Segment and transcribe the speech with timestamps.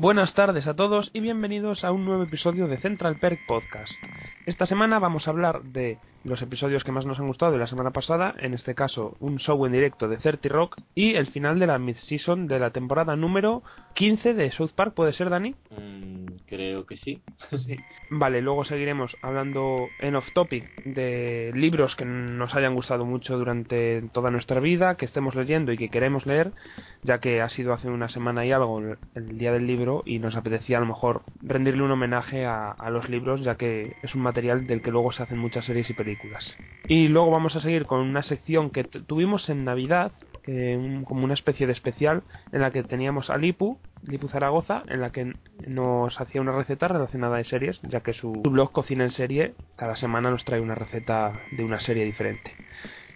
[0.00, 3.92] Buenas tardes a todos y bienvenidos a un nuevo episodio de Central Perk Podcast.
[4.50, 7.68] Esta semana vamos a hablar de los episodios que más nos han gustado de la
[7.68, 11.58] semana pasada, en este caso un show en directo de 30 Rock y el final
[11.60, 13.62] de la mid-season de la temporada número
[13.94, 15.54] 15 de South Park, ¿puede ser Dani?
[15.70, 17.22] Mm, creo que sí.
[17.66, 17.76] Sí.
[18.10, 24.02] Vale, luego seguiremos hablando en off topic de libros que nos hayan gustado mucho durante
[24.12, 26.52] toda nuestra vida, que estemos leyendo y que queremos leer,
[27.02, 30.18] ya que ha sido hace una semana y algo el, el día del libro y
[30.18, 34.14] nos apetecía a lo mejor rendirle un homenaje a, a los libros, ya que es
[34.14, 36.44] un material del que luego se hacen muchas series y películas.
[36.88, 40.12] Y luego vamos a seguir con una sección que tuvimos en Navidad,
[41.04, 45.12] como una especie de especial en la que teníamos a Lipu, Lipu Zaragoza, en la
[45.12, 45.34] que
[45.66, 49.96] nos hacía una receta relacionada de series, ya que su, blog Cocina en Serie cada
[49.96, 52.52] semana nos trae una receta de una serie diferente.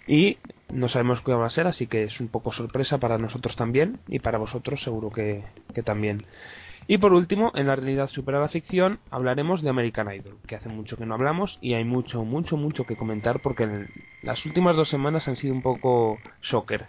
[0.07, 0.37] Y
[0.71, 3.99] no sabemos qué va a ser, así que es un poco sorpresa para nosotros también
[4.07, 5.43] y para vosotros seguro que
[5.83, 6.25] también.
[6.87, 10.69] Y por último, en la realidad supera la ficción, hablaremos de American Idol, que hace
[10.69, 13.87] mucho que no hablamos y hay mucho, mucho, mucho que comentar porque en
[14.21, 16.85] las últimas dos semanas han sido un poco shocker.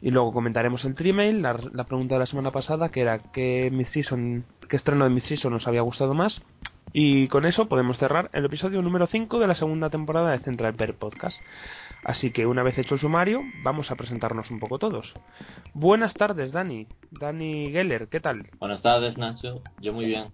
[0.00, 3.70] Y luego comentaremos el Trimail, la, la pregunta de la semana pasada, que era qué,
[3.72, 6.42] mid-season- qué estreno de mid-season nos había gustado más.
[6.92, 10.74] Y con eso podemos cerrar el episodio número 5 de la segunda temporada de Central
[10.74, 11.38] Per Podcast.
[12.04, 15.12] Así que una vez hecho el sumario, vamos a presentarnos un poco todos.
[15.72, 16.86] Buenas tardes, Dani.
[17.12, 18.48] Dani Geller, ¿qué tal?
[18.58, 19.62] Buenas tardes, Nacho.
[19.80, 20.26] Yo muy bien.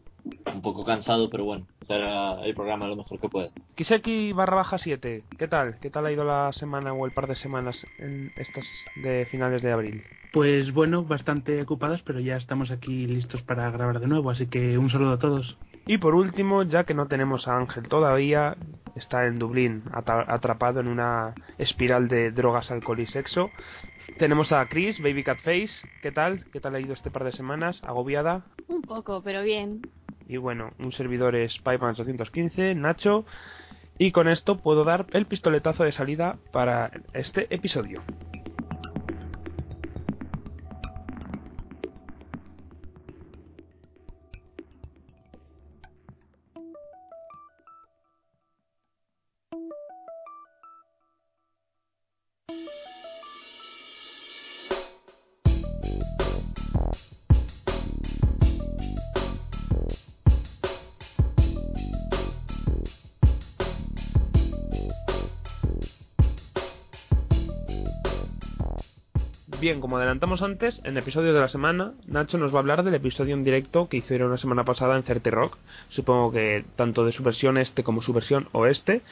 [0.52, 3.48] Un poco cansado, pero bueno, será el programa lo mejor que pueda.
[3.76, 5.78] Kiseki barra baja 7, ¿qué tal?
[5.80, 8.64] ¿Qué tal ha ido la semana o el par de semanas en estas
[8.96, 10.02] de finales de abril?
[10.32, 14.76] Pues bueno, bastante ocupados, pero ya estamos aquí listos para grabar de nuevo, así que
[14.76, 15.56] un saludo a todos.
[15.88, 18.58] Y por último, ya que no tenemos a Ángel todavía,
[18.94, 23.50] está en Dublín atrapado en una espiral de drogas, alcohol y sexo.
[24.18, 25.70] Tenemos a Chris, Baby Cat Face,
[26.02, 26.44] ¿qué tal?
[26.52, 27.80] ¿Qué tal ha ido este par de semanas?
[27.82, 28.44] ¿Agobiada?
[28.68, 29.80] Un poco, pero bien.
[30.28, 33.24] Y bueno, un servidor es Pipeman815, Nacho.
[33.96, 38.02] Y con esto puedo dar el pistoletazo de salida para este episodio.
[69.68, 72.84] Bien, como adelantamos antes, en el episodio de la semana, Nacho nos va a hablar
[72.84, 75.58] del episodio en directo que hicieron la semana pasada en Certi Rock.
[75.90, 79.02] Supongo que tanto de su versión este como su versión oeste.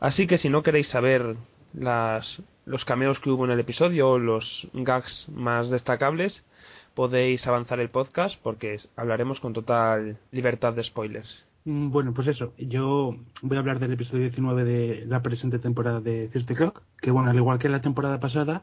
[0.00, 1.36] Así que si no queréis saber
[1.72, 6.44] las, los cameos que hubo en el episodio los gags más destacables,
[6.92, 11.46] podéis avanzar el podcast porque hablaremos con total libertad de spoilers.
[11.64, 16.00] Mm, Bueno, pues eso, yo voy a hablar del episodio 19 de la presente temporada
[16.00, 18.62] de Thirsty Clock, que bueno, al igual que la temporada pasada,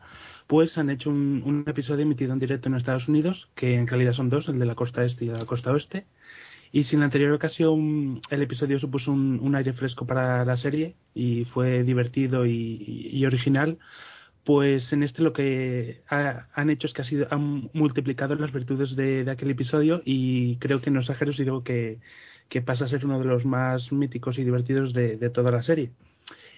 [0.51, 4.29] pues han hecho un, episodio emitido en directo en Estados Unidos, que en realidad son
[4.29, 6.03] dos, el de la costa este y de la costa oeste,
[6.73, 10.95] y si en la anterior ocasión el episodio supuso un, aire fresco para la serie
[11.15, 13.77] y fue divertido y, original,
[14.43, 18.93] pues en este lo que ha- han hecho es que ha han multiplicado las virtudes
[18.97, 21.99] de, aquel episodio y creo que no exagero si digo que,
[22.65, 25.91] pasa a ser uno de los más míticos y divertidos de toda la serie.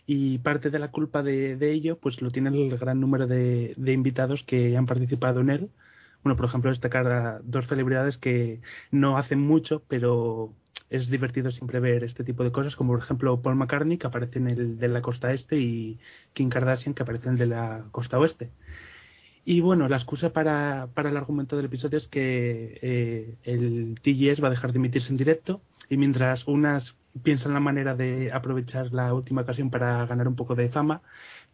[0.06, 3.74] Y parte de la culpa de, de ello, pues lo tiene el gran número de,
[3.78, 5.70] de invitados que han participado en él.
[6.24, 8.62] Bueno, por ejemplo, destacar dos celebridades que
[8.92, 10.54] no hacen mucho, pero
[10.90, 14.40] es divertido siempre ver este tipo de cosas, como por ejemplo Paul McCartney, que aparece
[14.40, 16.00] en el de la costa este, y
[16.34, 18.50] Kim Kardashian, que aparece en el de la costa oeste.
[19.46, 24.42] Y bueno, la excusa para, para el argumento del episodio es que eh, el TGS
[24.42, 28.92] va a dejar de emitirse en directo y mientras unas piensan la manera de aprovechar
[28.94, 31.02] la última ocasión para ganar un poco de fama,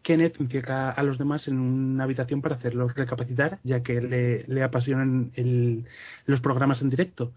[0.02, 4.62] Kenneth encierra a los demás en una habitación para hacerlos recapacitar, ya que le, le
[4.62, 5.86] apasionan el,
[6.26, 7.32] los programas en directo.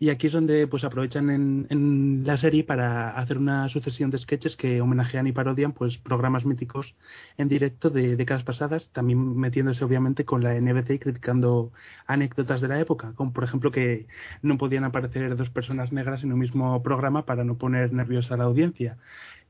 [0.00, 4.18] Y aquí es donde pues aprovechan en, en, la serie para hacer una sucesión de
[4.18, 6.94] sketches que homenajean y parodian pues programas míticos
[7.38, 11.72] en directo de décadas pasadas, también metiéndose obviamente con la NBC y criticando
[12.06, 14.06] anécdotas de la época, como por ejemplo que
[14.42, 18.36] no podían aparecer dos personas negras en un mismo programa para no poner nerviosa a
[18.36, 18.98] la audiencia.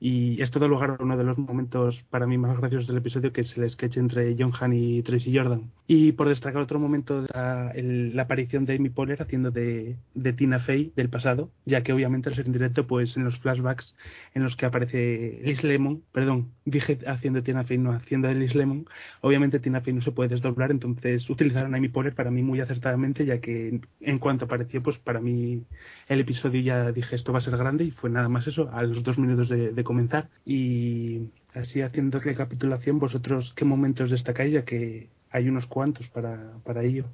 [0.07, 3.33] Y esto da lugar a uno de los momentos para mí más graciosos del episodio,
[3.33, 5.71] que es el sketch entre John Hamm y Tracy Jordan.
[5.87, 10.33] Y por destacar otro momento, la, el, la aparición de Amy Poehler haciendo de, de,
[10.35, 13.95] Tina Fey del pasado, ya que obviamente al ser en directo, pues en los flashbacks
[14.35, 18.55] en los que aparece Liz Lemon, perdón, dije haciendo Tina Fey, no haciendo de Liz
[18.55, 18.85] Lemon,
[19.23, 22.61] obviamente Tina Fey no se puede desdoblar, entonces utilizaron a Amy Poehler para mí muy
[22.61, 25.63] acertadamente, ya que en cuanto apareció, pues para mí
[26.09, 28.83] el episodio ya dije esto va a ser grande y fue nada más eso, a
[28.83, 34.65] los dos minutos de, de comenzar y así haciendo recapitulación vosotros qué momentos destacáis ya
[34.65, 37.05] que hay unos cuantos para, para ello.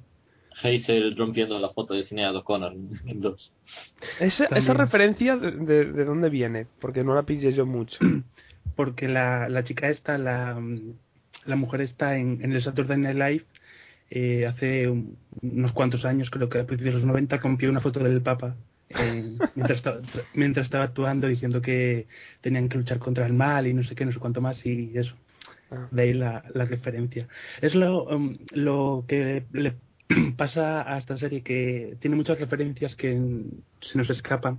[0.63, 2.73] Hazel rompiendo la foto de Cineado O'Connor
[3.05, 3.51] en dos.
[4.19, 6.67] Esa, esa referencia de, de, de, dónde viene?
[6.79, 7.97] Porque no la pillé yo mucho.
[8.75, 10.61] Porque la, la chica esta, la,
[11.45, 13.45] la mujer está en, en el Saturday Night Live
[14.09, 17.81] eh, hace un, unos cuantos años, creo que a principios de los 90, rompió una
[17.81, 18.55] foto del Papa
[18.97, 20.01] eh, mientras, estaba,
[20.33, 22.07] mientras estaba actuando diciendo que
[22.41, 24.91] tenían que luchar contra el mal y no sé qué, no sé cuánto más y
[24.95, 25.15] eso.
[25.91, 27.27] De ahí la, la referencia.
[27.61, 29.75] Es lo, um, lo que le
[30.37, 33.19] pasa a esta serie que tiene muchas referencias que
[33.81, 34.57] se nos escapan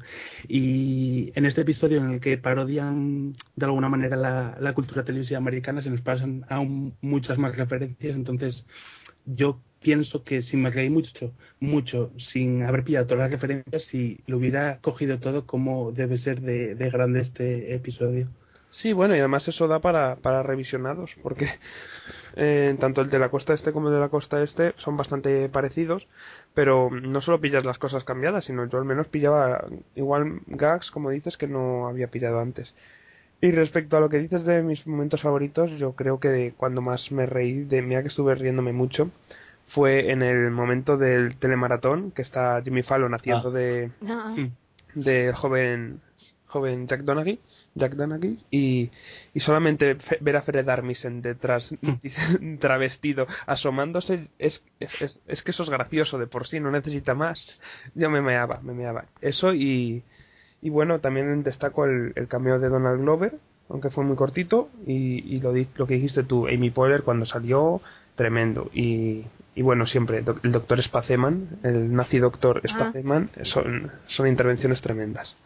[0.48, 5.38] y en este episodio en el que parodian de alguna manera la, la cultura televisiva
[5.38, 8.64] americana se nos pasan aún muchas más referencias entonces
[9.26, 14.20] yo pienso que si me reí mucho, mucho, sin haber pillado todas las referencias, si
[14.26, 18.28] lo hubiera cogido todo como debe ser de, de grande este episodio.
[18.72, 21.46] Sí, bueno, y además eso da para, para revisionados, porque
[22.36, 25.48] eh, tanto el de la costa este como el de la costa este son bastante
[25.50, 26.06] parecidos,
[26.54, 31.10] pero no solo pillas las cosas cambiadas, sino yo al menos pillaba igual gags, como
[31.10, 32.74] dices, que no había pillado antes.
[33.42, 37.10] Y respecto a lo que dices de mis momentos favoritos, yo creo que cuando más
[37.12, 39.10] me reí, de mía que estuve riéndome mucho,
[39.74, 43.52] fue en el momento del telemaratón que está Jimmy Fallon haciendo ah.
[43.52, 43.90] de
[44.94, 46.00] de joven
[46.46, 47.40] joven Jack Donaghy
[47.74, 48.90] Jack Donaghy y,
[49.32, 51.68] y solamente ver a Fred Armisen detrás
[52.60, 57.14] travestido asomándose es, es, es, es, que eso es gracioso de por sí no necesita
[57.14, 57.42] más.
[57.94, 59.06] Yo me meaba me meaba.
[59.20, 60.02] Eso y
[60.60, 63.38] y bueno también destaco el, el cameo de Donald Glover
[63.70, 67.80] aunque fue muy cortito y, y lo, lo que dijiste tú Amy Poehler cuando salió
[68.16, 68.70] tremendo.
[68.74, 69.24] Y,
[69.54, 73.40] y bueno siempre el doctor Spaceman el nazi doctor Spaceman ah.
[73.44, 75.36] son, son intervenciones tremendas.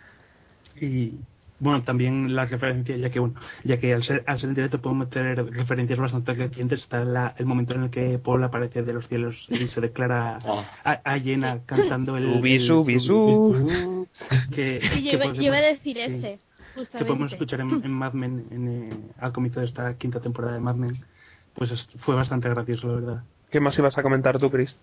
[0.80, 1.14] Y
[1.58, 3.34] bueno también las referencias ya que bueno
[3.64, 7.46] ya que al ser al ser directo podemos tener referencias bastante recientes está la, el
[7.46, 10.62] momento en el que Paul aparece de los cielos y se declara oh.
[10.84, 14.06] a, a, llena cantando el Ubisu, Ubisu,
[14.54, 16.38] que, yo, que iba a decir ese
[16.76, 20.54] que podemos escuchar en, en Mad Men en, eh, al comienzo de esta quinta temporada
[20.54, 20.98] de Mad Men
[21.56, 21.70] pues
[22.00, 23.22] fue bastante gracioso, la verdad.
[23.50, 24.74] ¿Qué más ibas a comentar tú, Chris?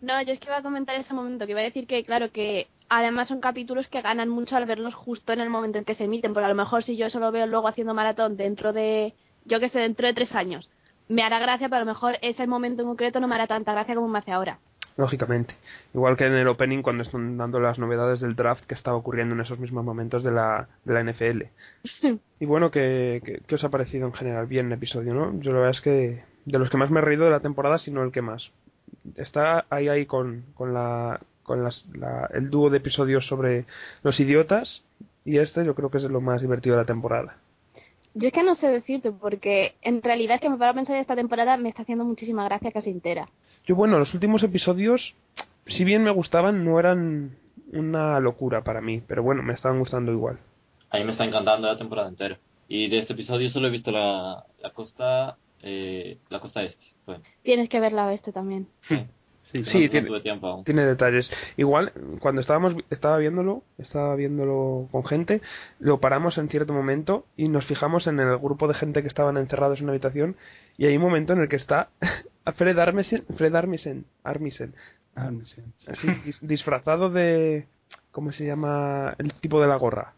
[0.00, 2.30] No, yo es que iba a comentar ese momento, que iba a decir que, claro,
[2.30, 5.94] que además son capítulos que ganan mucho al verlos justo en el momento en que
[5.94, 9.14] se emiten, porque a lo mejor si yo solo veo luego haciendo maratón dentro de,
[9.44, 10.68] yo que sé, dentro de tres años,
[11.08, 13.72] me hará gracia, pero a lo mejor ese momento en concreto no me hará tanta
[13.72, 14.58] gracia como me hace ahora.
[14.96, 15.54] Lógicamente.
[15.92, 19.34] Igual que en el opening cuando están dando las novedades del draft que está ocurriendo
[19.34, 21.42] en esos mismos momentos de la, de la NFL.
[22.40, 24.46] y bueno, ¿qué, qué, ¿qué, os ha parecido en general?
[24.46, 25.38] Bien el episodio, ¿no?
[25.40, 27.78] Yo la verdad es que de los que más me he reído de la temporada,
[27.78, 28.50] sino el que más.
[29.16, 33.66] Está ahí ahí con, con la con las, la, el dúo de episodios sobre
[34.02, 34.82] los idiotas
[35.24, 37.36] y este yo creo que es lo más divertido de la temporada.
[38.18, 40.96] Yo es que no sé decirte, porque en realidad es que me paro a pensar
[40.96, 43.28] esta temporada me está haciendo muchísima gracia casi entera.
[43.66, 45.14] Yo bueno, los últimos episodios,
[45.66, 47.36] si bien me gustaban, no eran
[47.72, 50.38] una locura para mí, pero bueno, me estaban gustando igual.
[50.90, 52.38] A mí me está encantando la temporada entera.
[52.68, 56.84] Y de este episodio solo he visto la, la costa eh, la costa este.
[57.04, 57.22] Bueno.
[57.42, 58.68] Tienes que ver la oeste también.
[59.52, 59.64] Sí.
[59.64, 61.30] Sí, Sí, no, tiene- tiempo detalles.
[61.56, 65.40] Igual, cuando estábamos, estaba viéndolo, estaba viéndolo con gente,
[65.78, 69.36] lo paramos en cierto momento y nos fijamos en el grupo de gente que estaban
[69.36, 70.36] encerrados en una habitación
[70.76, 71.88] y hay un momento en el que está
[72.56, 74.74] Fred Armisen, Fred Armisen, Armisen
[75.86, 76.08] así,
[76.42, 77.66] disfrazado de,
[78.10, 79.14] ¿cómo se llama?
[79.18, 80.12] El tipo de la gorra.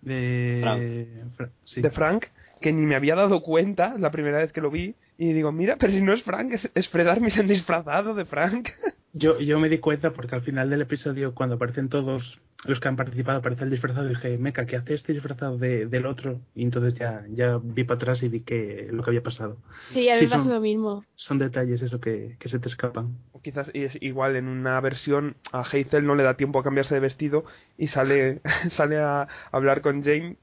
[0.00, 1.22] De...
[1.36, 1.80] Fra- sí.
[1.80, 2.24] De Frank,
[2.60, 5.76] que ni me había dado cuenta la primera vez que lo vi y digo, mira,
[5.78, 8.68] pero si no es Frank, es, es Fred Armisen disfrazado de Frank.
[9.14, 12.88] Yo, yo me di cuenta porque al final del episodio, cuando aparecen todos los que
[12.88, 16.40] han participado, aparece el disfrazado, dije, Meca, ¿qué hace este disfrazado de, del otro?
[16.54, 19.58] Y entonces ya, ya vi para atrás y vi que lo que había pasado.
[19.92, 21.04] Sí, a mí Sí, me pasa son- lo mismo.
[21.16, 23.18] Son detalles eso que, que se te escapan.
[23.32, 26.64] O quizás y es igual en una versión a Hazel no le da tiempo a
[26.64, 27.44] cambiarse de vestido
[27.76, 28.40] y sale
[28.78, 30.36] sale a hablar con Jane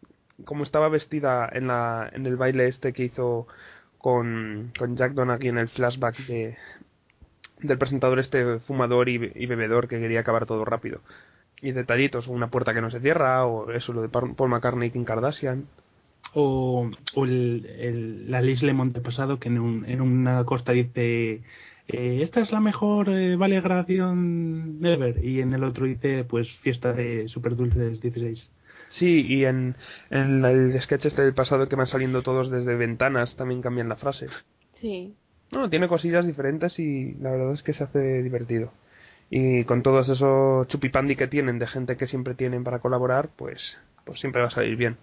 [0.46, 3.48] como estaba vestida en la en el baile este que hizo
[4.00, 6.58] con, con Jack Donaghy en el flashback de
[7.62, 11.02] del presentador este fumador y, y bebedor que quería acabar todo rápido.
[11.62, 14.92] Y detallitos una puerta que no se cierra o eso lo de Paul McCartney y
[14.92, 15.68] Kim Kardashian.
[16.34, 21.42] O, o el, la Liz Lemon del pasado que en, un, en una costa dice
[21.88, 26.94] eh, esta es la mejor eh, vale ever y en el otro dice pues fiesta
[26.94, 28.48] de super dulces 16
[28.90, 29.76] Sí, y en,
[30.10, 33.96] en el sketch este del pasado que van saliendo todos desde ventanas también cambian la
[33.96, 34.28] frase.
[34.82, 35.16] Sí.
[35.52, 38.72] No, tiene cosillas diferentes y la verdad es que se hace divertido.
[39.30, 43.60] Y con todos esos chupipandi que tienen de gente que siempre tienen para colaborar, pues,
[44.06, 44.98] pues siempre va a salir bien.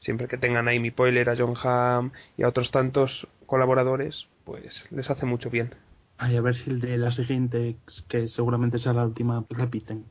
[0.00, 4.84] Siempre que tengan a Amy Poehler, a John Hamm y a otros tantos colaboradores, pues
[4.90, 5.74] les hace mucho bien.
[6.18, 7.76] Ay, a ver si el de la siguiente
[8.08, 10.04] que seguramente será la última pues repiten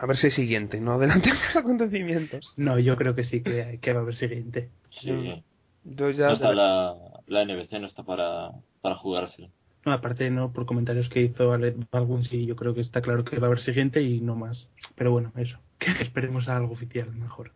[0.00, 2.52] A ver si hay siguiente, no adelantemos acontecimientos.
[2.56, 5.42] no yo creo que sí que, que va a haber siguiente Sí.
[5.84, 6.94] Yo ya No está la,
[7.26, 8.50] la NBC, no está para,
[8.80, 9.48] para jugárselo.
[9.84, 13.24] no aparte no por comentarios que hizo Alec Baldwin sí yo creo que está claro
[13.24, 16.72] que va a haber siguiente y no más pero bueno eso que esperemos a algo
[16.72, 17.50] oficial mejor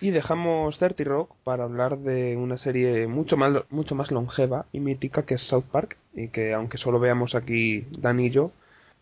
[0.00, 4.80] Y dejamos 30 Rock para hablar de una serie mucho más, mucho más longeva y
[4.80, 8.50] mítica que es South Park y que aunque solo veamos aquí Dan y yo,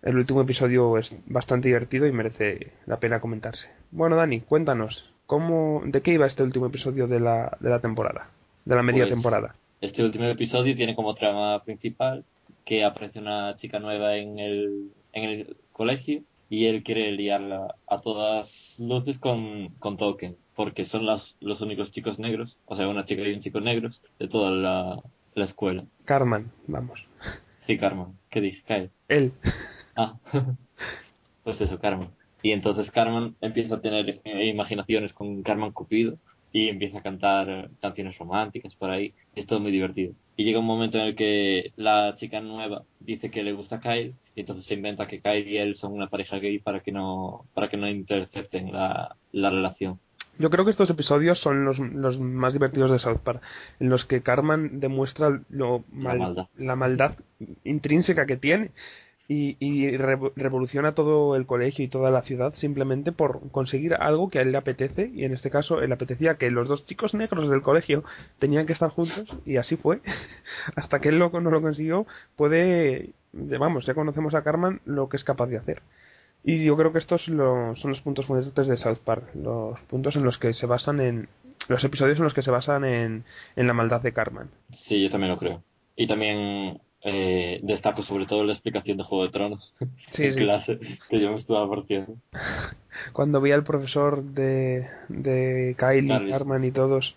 [0.03, 3.69] el último episodio es bastante divertido y merece la pena comentarse.
[3.91, 8.31] Bueno Dani, cuéntanos, ¿cómo, ¿de qué iba este último episodio de la, de la temporada?
[8.65, 9.55] De la media Pues, temporada.
[9.81, 12.25] Este último episodio tiene como trama principal
[12.65, 18.01] que aparece una chica nueva en el, en el colegio y él quiere liarla a
[18.01, 23.07] todas luces con, con Token, porque son las, los únicos chicos negros, o sea, una
[23.07, 25.01] chica y un chico negros de toda la,
[25.35, 25.85] la escuela.
[26.05, 27.07] Carmen, vamos.
[27.67, 28.63] Sí, Carmen, ¿qué dice?
[28.67, 28.91] Cae.
[29.09, 29.33] Él.
[30.01, 30.15] Ah,
[31.45, 32.09] pues eso, Carmen.
[32.43, 36.17] Y entonces Carmen empieza a tener eh, imaginaciones con Carmen Cupido
[36.53, 39.13] y empieza a cantar eh, canciones románticas por ahí.
[39.37, 40.15] Es todo muy divertido.
[40.37, 43.81] Y llega un momento en el que la chica nueva dice que le gusta a
[43.81, 46.93] Kyle y entonces se inventa que Kyle y él son una pareja gay para que
[46.93, 49.99] no para que no intercepten la, la relación.
[50.39, 53.43] Yo creo que estos episodios son los, los más divertidos de South Park,
[53.79, 56.47] en los que Carmen demuestra lo La maldad.
[56.57, 57.17] la maldad
[57.65, 58.71] intrínseca que tiene
[59.33, 64.29] y, y revo- revoluciona todo el colegio y toda la ciudad simplemente por conseguir algo
[64.29, 67.15] que a él le apetece y en este caso él apetecía que los dos chicos
[67.15, 68.03] negros del colegio
[68.41, 70.01] tenían que estar juntos y así fue
[70.75, 75.17] hasta que él lo- no lo consiguió puede vamos ya conocemos a Carmen lo que
[75.17, 75.81] es capaz de hacer
[76.43, 80.25] y yo creo que estos son los puntos fuertes de South Park, los puntos en
[80.25, 81.29] los que se basan en
[81.69, 83.25] los episodios en los que se basan en,
[83.57, 84.49] en la maldad de Carmen.
[84.89, 85.63] Sí, yo también lo creo.
[85.97, 89.75] Y también eh, destaco sobre todo la explicación de Juego de Tronos
[90.15, 90.41] Sí, en sí.
[90.41, 90.79] clase,
[91.09, 92.15] que yo me estuve apareciendo.
[93.13, 96.31] Cuando vi al profesor de, de Kyle y Carly.
[96.31, 97.15] Carmen y todos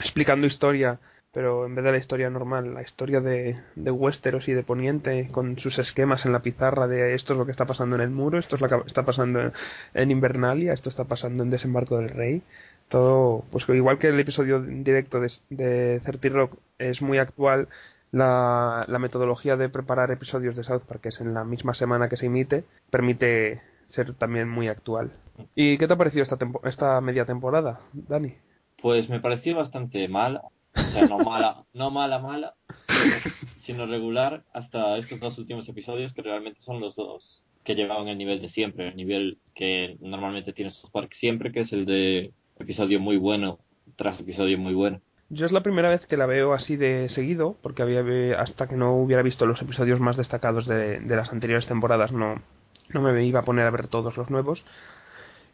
[0.00, 0.98] explicando historia,
[1.32, 5.28] pero en vez de la historia normal, la historia de, de Westeros y de Poniente,
[5.30, 8.10] con sus esquemas en la pizarra de esto es lo que está pasando en el
[8.10, 9.52] muro, esto es lo que está pasando en,
[9.94, 12.42] en Invernalia, esto está pasando en Desembarco del Rey.
[12.88, 17.68] Todo, pues igual que el episodio directo de, de 30 Rock es muy actual,
[18.12, 22.08] la, la metodología de preparar episodios de South Park, que es en la misma semana
[22.08, 25.12] que se emite, permite ser también muy actual.
[25.54, 28.34] ¿Y qué te ha parecido esta, tempo- esta media temporada, Dani?
[28.82, 30.42] Pues me pareció bastante mala,
[30.74, 32.54] o sea, no mala, no mala, mala,
[33.66, 38.16] sino regular hasta estos dos últimos episodios que realmente son los dos que llevaban el
[38.16, 42.32] nivel de siempre, el nivel que normalmente tiene South Park siempre, que es el de
[42.58, 43.58] episodio muy bueno
[43.96, 45.00] tras episodio muy bueno.
[45.30, 48.76] Yo es la primera vez que la veo así de seguido, porque había hasta que
[48.76, 52.40] no hubiera visto los episodios más destacados de, de las anteriores temporadas no,
[52.90, 54.64] no me iba a poner a ver todos los nuevos.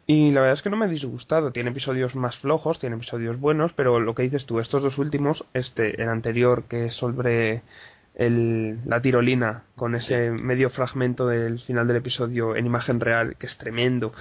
[0.07, 1.51] Y la verdad es que no me ha disgustado.
[1.51, 5.43] Tiene episodios más flojos, tiene episodios buenos, pero lo que dices tú, estos dos últimos,
[5.53, 7.63] este, el anterior que es sobre
[8.13, 13.47] el, la tirolina con ese medio fragmento del final del episodio en imagen real, que
[13.47, 14.13] es tremendo.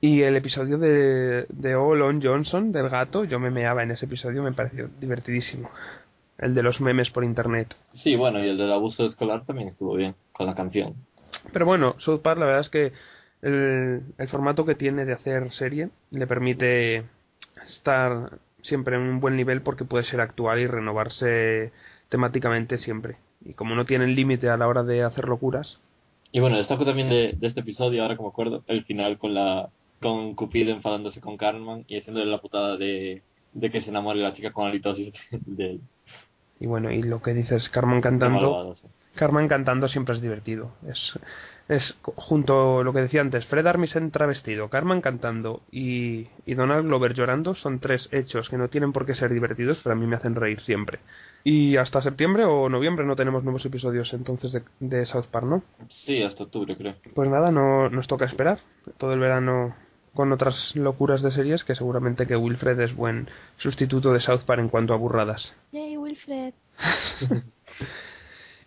[0.00, 4.42] Y el episodio de, de Olon Johnson, del gato, yo me meaba en ese episodio,
[4.42, 5.70] me pareció divertidísimo.
[6.38, 7.74] El de los memes por internet.
[7.94, 10.94] Sí, bueno, y el del abuso escolar también estuvo bien, con la canción.
[11.52, 12.92] Pero bueno, South Park la verdad es que
[13.42, 17.04] el, el formato que tiene de hacer serie le permite
[17.68, 21.72] estar siempre en un buen nivel porque puede ser actual y renovarse
[22.08, 23.16] temáticamente siempre.
[23.44, 25.80] Y como no tienen límite a la hora de hacer locuras,
[26.30, 29.34] Y bueno, destaco también de, de este episodio, ahora que me acuerdo, el final con
[29.34, 34.20] la con Cupido enfadándose con Carmen y haciéndole la putada de, de que se enamore
[34.20, 35.80] la chica con halitosis de él.
[36.60, 38.88] y bueno, y lo que dices, Carmen cantando, malvado, sí.
[39.18, 40.70] Carmen cantando siempre es divertido.
[40.88, 41.18] Es,
[41.68, 46.86] es junto a lo que decía antes, Fred Armisen travestido, Carmen cantando y, y Donald
[46.86, 50.06] Glover llorando son tres hechos que no tienen por qué ser divertidos, pero a mí
[50.06, 51.00] me hacen reír siempre.
[51.42, 55.62] Y hasta septiembre o noviembre no tenemos nuevos episodios entonces de, de South Park, ¿no?
[56.06, 56.94] Sí, hasta octubre creo.
[57.14, 58.60] Pues nada, no nos toca esperar
[58.98, 59.74] todo el verano
[60.18, 64.58] con otras locuras de series que seguramente que Wilfred es buen sustituto de South Park
[64.60, 65.52] en cuanto a burradas.
[65.70, 66.54] Yay, Wilfred.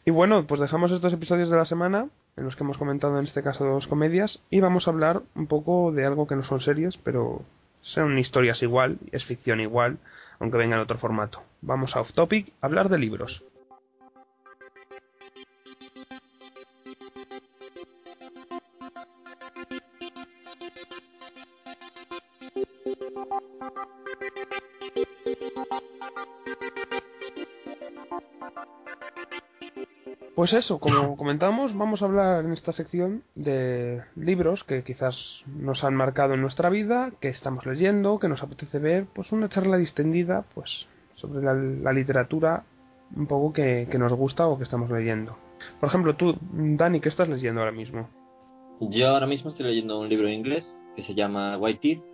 [0.06, 3.26] Y bueno, pues dejamos estos episodios de la semana, en los que hemos comentado en
[3.26, 6.62] este caso dos comedias, y vamos a hablar un poco de algo que no son
[6.62, 7.44] series, pero
[7.82, 10.00] son historias igual, es ficción igual,
[10.40, 11.44] aunque venga en otro formato.
[11.62, 13.44] Vamos a Off Topic, a hablar de libros.
[30.36, 35.84] Pues eso, como comentamos, vamos a hablar en esta sección de libros que quizás nos
[35.84, 39.78] han marcado en nuestra vida, que estamos leyendo, que nos apetece ver, pues una charla
[39.78, 42.64] distendida, pues sobre la, la literatura
[43.16, 45.38] un poco que, que nos gusta o que estamos leyendo.
[45.80, 48.10] Por ejemplo, tú, Dani, ¿qué estás leyendo ahora mismo?
[48.80, 52.11] Yo ahora mismo estoy leyendo un libro en inglés que se llama White Teeth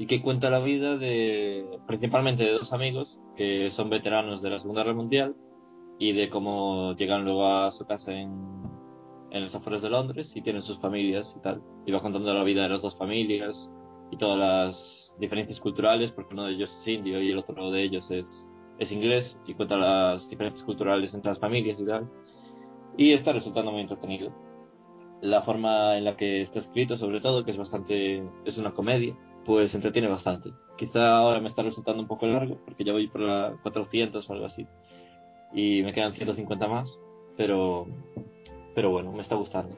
[0.00, 4.58] y que cuenta la vida de principalmente de dos amigos que son veteranos de la
[4.58, 5.36] Segunda Guerra Mundial
[5.98, 8.32] y de cómo llegan luego a su casa en,
[9.30, 11.60] en los afueras de Londres y tienen sus familias y tal.
[11.84, 13.54] Y va contando la vida de las dos familias
[14.10, 17.82] y todas las diferencias culturales, porque uno de ellos es indio y el otro de
[17.82, 18.26] ellos es,
[18.78, 22.08] es inglés, y cuenta las diferencias culturales entre las familias y tal.
[22.96, 24.32] Y está resultando muy entretenido
[25.20, 29.14] la forma en la que está escrito, sobre todo, que es bastante, es una comedia,
[29.50, 30.52] pues entretiene bastante.
[30.78, 34.32] Quizá ahora me está resultando un poco largo, porque ya voy por la 400 o
[34.32, 34.64] algo así,
[35.52, 36.88] y me quedan 150 más,
[37.36, 37.88] pero,
[38.76, 39.74] pero bueno, me está gustando.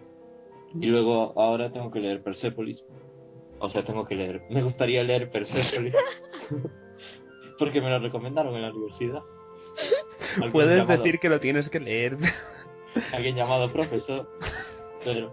[0.78, 2.84] Y luego ahora tengo que leer Persepolis,
[3.60, 5.94] o sea, tengo que leer, me gustaría leer Persepolis,
[7.58, 9.22] porque me lo recomendaron en la universidad.
[10.52, 12.18] Puedes llamado- decir que lo tienes que leer.
[13.14, 14.28] alguien llamado profesor,
[15.02, 15.32] pero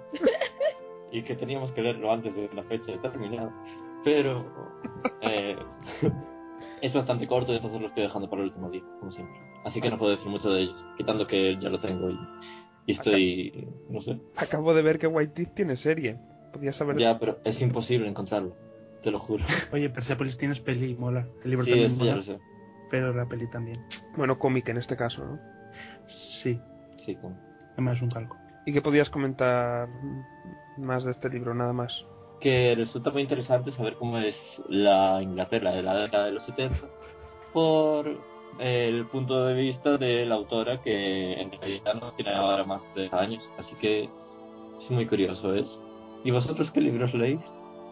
[1.12, 3.54] y que teníamos que leerlo antes de la fecha determinada,
[4.03, 4.45] pero
[5.21, 5.57] eh,
[6.81, 9.39] es bastante corto, entonces lo estoy dejando para el último día, como siempre.
[9.65, 12.17] Así que no puedo decir mucho de ellos, quitando que ya lo tengo y,
[12.85, 16.17] y estoy, no sé, Acabo de ver que White Teeth tiene serie.
[16.53, 16.97] Podías haber...
[16.97, 18.55] ya, pero es imposible encontrarlo,
[19.03, 19.43] te lo juro.
[19.73, 21.27] Oye, Persepolis tienes peli, mola.
[21.43, 22.39] El libro Sí, también eso ya mola, lo sé,
[22.89, 23.79] pero la peli también.
[24.15, 25.39] Bueno, cómic en este caso, ¿no?
[26.41, 26.59] Sí,
[27.05, 27.38] sí, como-
[27.73, 28.38] además es un calco.
[28.65, 29.88] ¿Y qué podías comentar
[30.77, 31.91] más de este libro, nada más?
[32.39, 34.36] Que resulta muy interesante saber cómo es
[34.67, 36.78] la Inglaterra de la década de los 70
[37.54, 38.17] por
[38.60, 43.08] el punto de vista de la autora que en realidad no tiene ahora más de
[43.08, 45.65] 30 años, así que es muy curioso es.
[46.23, 47.39] ¿Y vosotros qué libros leéis?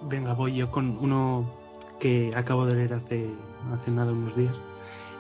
[0.03, 1.45] Venga, voy yo con uno
[1.99, 3.29] que acabo de leer hace,
[3.73, 4.53] hace nada, unos días.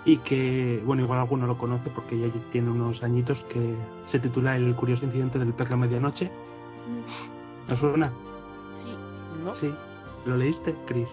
[0.05, 3.75] Y que, bueno, igual alguno lo conoce porque ya tiene unos añitos que
[4.11, 6.25] se titula El curioso incidente del perro a medianoche.
[6.87, 8.11] Mm, ¿Os suena?
[9.43, 9.55] ¿No?
[9.55, 9.73] Sí.
[10.25, 11.07] ¿Lo leíste, Chris?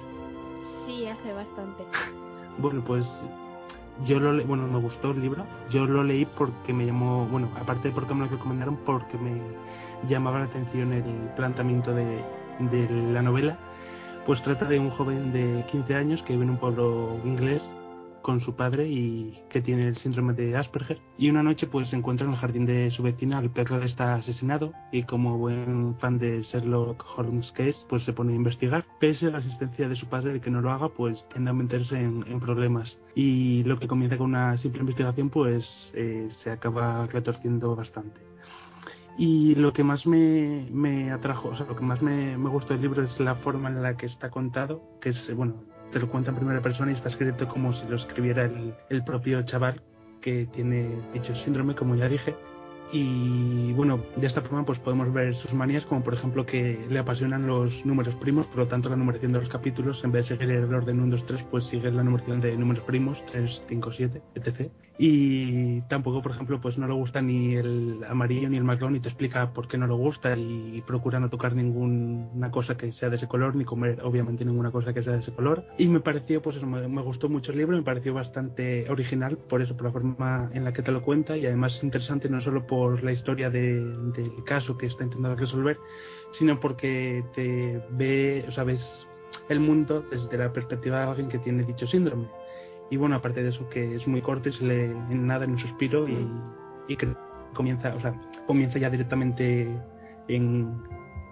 [0.87, 1.85] sí, hace bastante.
[2.57, 3.05] Bueno, pues
[4.07, 5.45] yo lo le bueno, me gustó el libro.
[5.71, 9.41] Yo lo leí porque me llamó, bueno, aparte de porque me lo recomendaron, porque me
[10.09, 11.03] llamaba la atención el
[11.35, 12.25] planteamiento de,
[12.61, 13.59] de la novela.
[14.25, 17.61] Pues trata de un joven de 15 años que vive en un pueblo inglés
[18.25, 20.99] con su padre y que tiene el síndrome de Asperger.
[21.19, 23.37] Y una noche pues se encuentra en el jardín de su vecina.
[23.37, 28.15] Al perro está asesinado y como buen fan de Sherlock Holmes que es pues se
[28.15, 28.87] pone a investigar.
[28.99, 31.53] Pese a la asistencia de su padre de que no lo haga pues tiende a
[31.53, 32.97] meterse en, en problemas.
[33.15, 38.23] Y lo que comienza con una simple investigación pues eh, se acaba retorciendo bastante.
[39.19, 42.73] Y lo que más me, me atrajo, o sea, lo que más me, me gustó
[42.73, 45.55] del libro es la forma en la que está contado, que es, bueno,
[45.95, 49.05] te lo cuenta en primera persona y está escrito como si lo escribiera el, el
[49.05, 49.81] propio chaval
[50.21, 52.35] que tiene dicho síndrome, como ya dije.
[52.93, 56.99] y bueno, de esta forma pues podemos ver sus manías como por ejemplo que le
[56.99, 60.37] apasionan los números primos, por lo tanto la numeración de los capítulos en vez de
[60.37, 63.93] seguir el orden 1, 2, 3 pues sigue la numeración de números primos 3, 5,
[63.93, 64.71] 7, etc.
[64.97, 69.01] Y tampoco por ejemplo pues no le gusta ni el amarillo ni el marrón y
[69.01, 73.11] te explica por qué no le gusta y procura no tocar ninguna cosa que sea
[73.11, 75.99] de ese color ni comer obviamente ninguna cosa que sea de ese color y me
[75.99, 79.93] pareció pues me, gustó mucho el libro, me pareció bastante original por eso, por la
[79.93, 83.13] forma en la que te lo cuenta y además es interesante no solo por la
[83.13, 85.77] historia de, del caso que está intentando resolver,
[86.39, 88.81] sino porque te ve, o sea, ves
[89.49, 92.27] el mundo desde la perspectiva de alguien que tiene dicho síndrome.
[92.91, 95.53] Y bueno, aparte de eso, que es muy corto y se le en nada en
[95.53, 96.29] un suspiro y,
[96.89, 97.09] y que
[97.55, 98.15] comienza, o sea,
[98.47, 99.69] comienza ya directamente
[100.29, 100.83] en,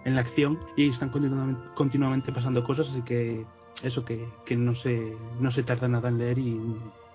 [0.05, 3.45] en la acción y están continuamente, continuamente pasando cosas, así que
[3.83, 6.61] eso que, que no se no se tarda nada en leer y,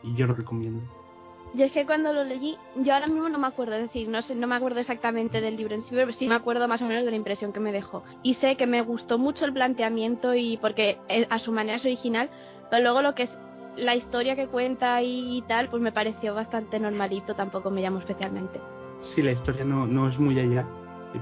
[0.03, 0.81] y yo lo recomiendo.
[1.53, 4.21] Yo es que cuando lo leí, yo ahora mismo no me acuerdo, es decir, no
[4.21, 6.85] sé, no me acuerdo exactamente del libro en sí, pero sí me acuerdo más o
[6.85, 8.03] menos de la impresión que me dejó.
[8.21, 11.85] Y sé que me gustó mucho el planteamiento y porque eh, a su manera es
[11.85, 12.29] original,
[12.69, 13.29] pero luego lo que es
[13.77, 18.59] la historia que cuenta y, tal, pues me pareció bastante normalito, tampoco me llamó especialmente.
[19.13, 20.65] Sí, la historia no, no es muy allá,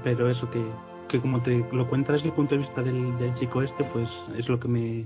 [0.02, 0.64] pero eso que,
[1.08, 4.08] que como te lo cuenta desde el punto de vista del, del chico este, pues
[4.36, 5.04] es lo que me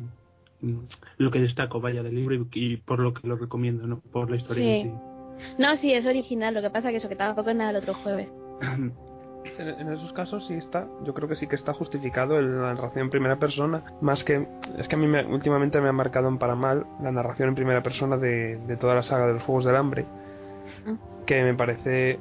[1.16, 4.30] lo que destaco vaya del libro y, y por lo que lo recomiendo, no por
[4.30, 4.80] la historia Sí.
[4.80, 5.54] en sí.
[5.58, 7.94] No, sí, es original, lo que pasa que eso, que tampoco es nada el otro
[7.94, 8.28] jueves.
[9.58, 13.04] En, esos casos sí está, yo creo que sí que está justificado el- la narración
[13.04, 14.46] en primera persona, más que,
[14.78, 17.54] es que a mí me- últimamente me ha marcado en para mal la narración en
[17.54, 20.06] primera persona de, de toda la saga de los Juegos del Hambre,
[21.26, 22.18] que me parece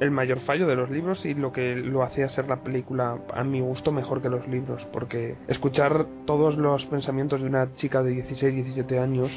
[0.00, 3.44] el mayor fallo de los libros y lo que lo hacía ser la película a
[3.44, 8.10] mi gusto mejor que los libros, porque escuchar todos los pensamientos de una chica de
[8.12, 9.30] 16, 17 años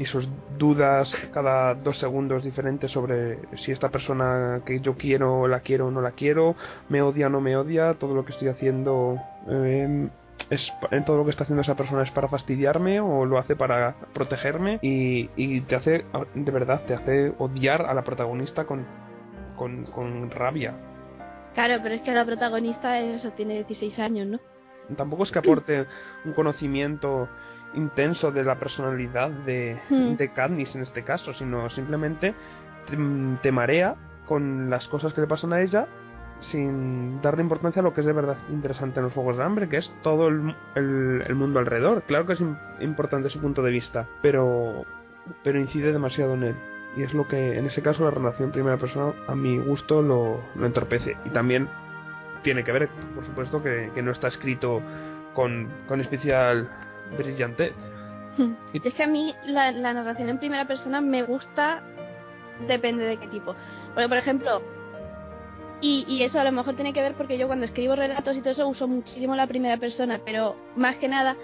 [0.00, 5.60] y sus dudas cada dos segundos diferentes sobre si esta persona que yo quiero la
[5.60, 6.56] quiero o no la quiero,
[6.88, 10.08] me odia o no me odia, todo lo que estoy haciendo eh,
[10.48, 10.72] es
[11.04, 14.78] todo lo que está haciendo esa persona es para fastidiarme o lo hace para protegerme
[14.80, 18.86] y, y te hace de verdad te hace odiar a la protagonista con
[19.54, 20.72] con, con rabia.
[21.52, 24.40] Claro, pero es que la protagonista eso tiene 16 años, ¿no?
[24.96, 25.86] Tampoco es que aporte
[26.24, 27.28] un conocimiento
[27.74, 30.16] intenso de la personalidad de, Hmm.
[30.16, 32.34] de Katniss en este caso, sino simplemente
[32.88, 32.96] te,
[33.42, 33.94] te marea
[34.26, 35.86] con las cosas que le pasan a ella
[36.50, 39.68] sin darle importancia a lo que es de verdad interesante en los Juegos de Hambre,
[39.68, 42.02] que es todo el, el- el mundo alrededor.
[42.02, 44.84] Claro que es im- importante su punto de vista, pero,
[45.44, 46.54] pero incide demasiado en él.
[46.96, 50.40] Y es lo que, en ese caso, la relación primera persona, a mi gusto, lo,
[50.56, 51.16] lo entorpece.
[51.26, 51.68] Y también
[52.42, 54.80] tiene que ver, por supuesto, que, que no está escrito
[55.34, 56.68] con, con especial
[57.16, 57.72] brillantez.
[58.72, 61.82] Y es que a mí la, la narración en primera persona me gusta,
[62.66, 63.54] depende de qué tipo.
[63.94, 64.62] Porque, por ejemplo,
[65.80, 68.40] y, y eso a lo mejor tiene que ver porque yo cuando escribo relatos y
[68.40, 71.36] todo eso uso muchísimo la primera persona, pero más que nada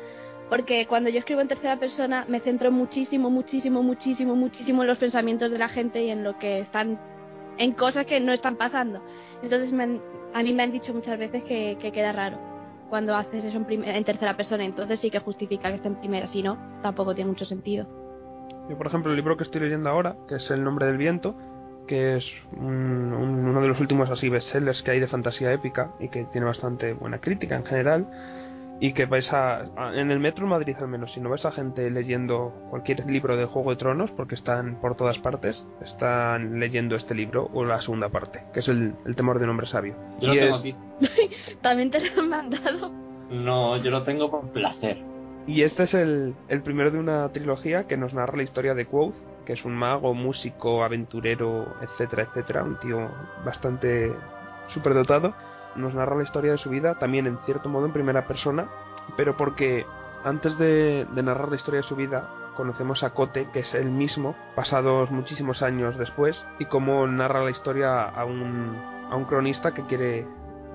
[0.49, 4.99] porque cuando yo escribo en tercera persona me centro muchísimo, muchísimo, muchísimo, muchísimo en los
[4.99, 7.01] pensamientos de la gente y en lo que están,
[7.59, 9.03] en cosas que no están pasando.
[9.43, 10.01] Entonces me han-
[10.35, 12.39] a mí me han dicho muchas veces que, que queda raro
[12.89, 16.29] cuando haces eso en, en tercera persona, entonces sí que justifica que esté en primera,
[16.29, 17.87] si no, tampoco tiene mucho sentido.
[18.69, 21.35] Yo, por ejemplo, el libro que estoy leyendo ahora, que es El nombre del viento,
[21.87, 22.25] que es
[22.57, 26.25] un- un- uno de los últimos así bestsellers que hay de fantasía épica y que
[26.33, 28.07] tiene bastante buena crítica en general,
[28.81, 31.45] y que vais a, a- en el metro en Madrid al menos, si no ves
[31.47, 36.61] a gente leyendo cualquier libro de Juego de Tronos, porque están por todas partes, están
[36.61, 39.67] leyendo este libro o la segunda parte, que es el, el temor de un hombre
[39.67, 39.95] sabio.
[40.21, 40.77] Yo lo Y tengo es- aquí.
[41.63, 42.91] También te lo han mandado.
[43.31, 44.99] No, yo lo tengo por placer.
[45.47, 48.85] Y este es el, el primero de una trilogía que nos narra la historia de
[48.87, 49.15] Quoth,
[49.47, 53.09] que es un mago, músico, aventurero, etcétera, etcétera, un tío
[53.45, 54.13] bastante
[54.75, 55.35] superdotado.
[55.77, 58.69] Nos narra la historia de su vida, también en cierto modo en primera persona,
[59.17, 59.87] pero porque
[60.25, 64.35] antes de, narrar la historia de su vida, conocemos a Cote, que es él mismo,
[64.55, 68.77] pasados muchísimos años después, y cómo narra la historia a un,
[69.11, 70.27] a un cronista que quiere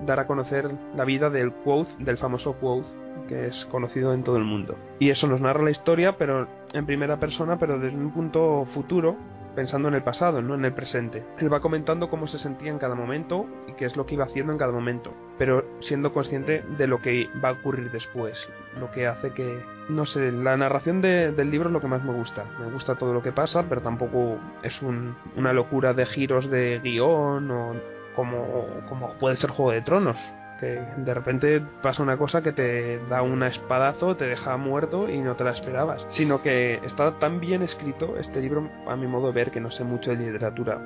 [0.05, 2.85] dar a conocer la vida del Quoth, del famoso Quoth,
[3.27, 4.75] que es conocido en todo el mundo.
[4.99, 9.17] Y eso nos narra la historia, pero en primera persona, pero desde un punto futuro,
[9.55, 11.23] pensando en el pasado, no en el presente.
[11.39, 14.25] Él va comentando cómo se sentía en cada momento y qué es lo que iba
[14.25, 18.37] haciendo en cada momento, pero siendo consciente de lo que va a ocurrir después,
[18.79, 22.03] lo que hace que, no sé, la narración de- del libro es lo que más
[22.03, 22.45] me gusta.
[22.59, 26.79] Me gusta todo lo que pasa, pero tampoco es un- una locura de giros de
[26.83, 27.73] guion o
[28.15, 30.17] como, como puede ser Juego de Tronos,
[30.61, 35.35] de repente pasa una cosa que te da un espadazo, te deja muerto y no
[35.35, 36.05] te la esperabas.
[36.11, 39.71] Sino que está tan bien escrito este libro, a mi modo de ver, que no
[39.71, 40.79] sé mucho de literatura,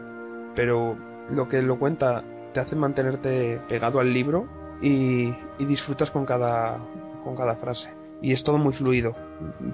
[0.56, 0.98] pero
[1.30, 4.48] lo que lo cuenta te hace mantenerte pegado al libro
[4.82, 6.78] y, y disfrutas con cada,
[7.24, 8.05] con cada frase.
[8.26, 9.16] Y es todo muy fluido.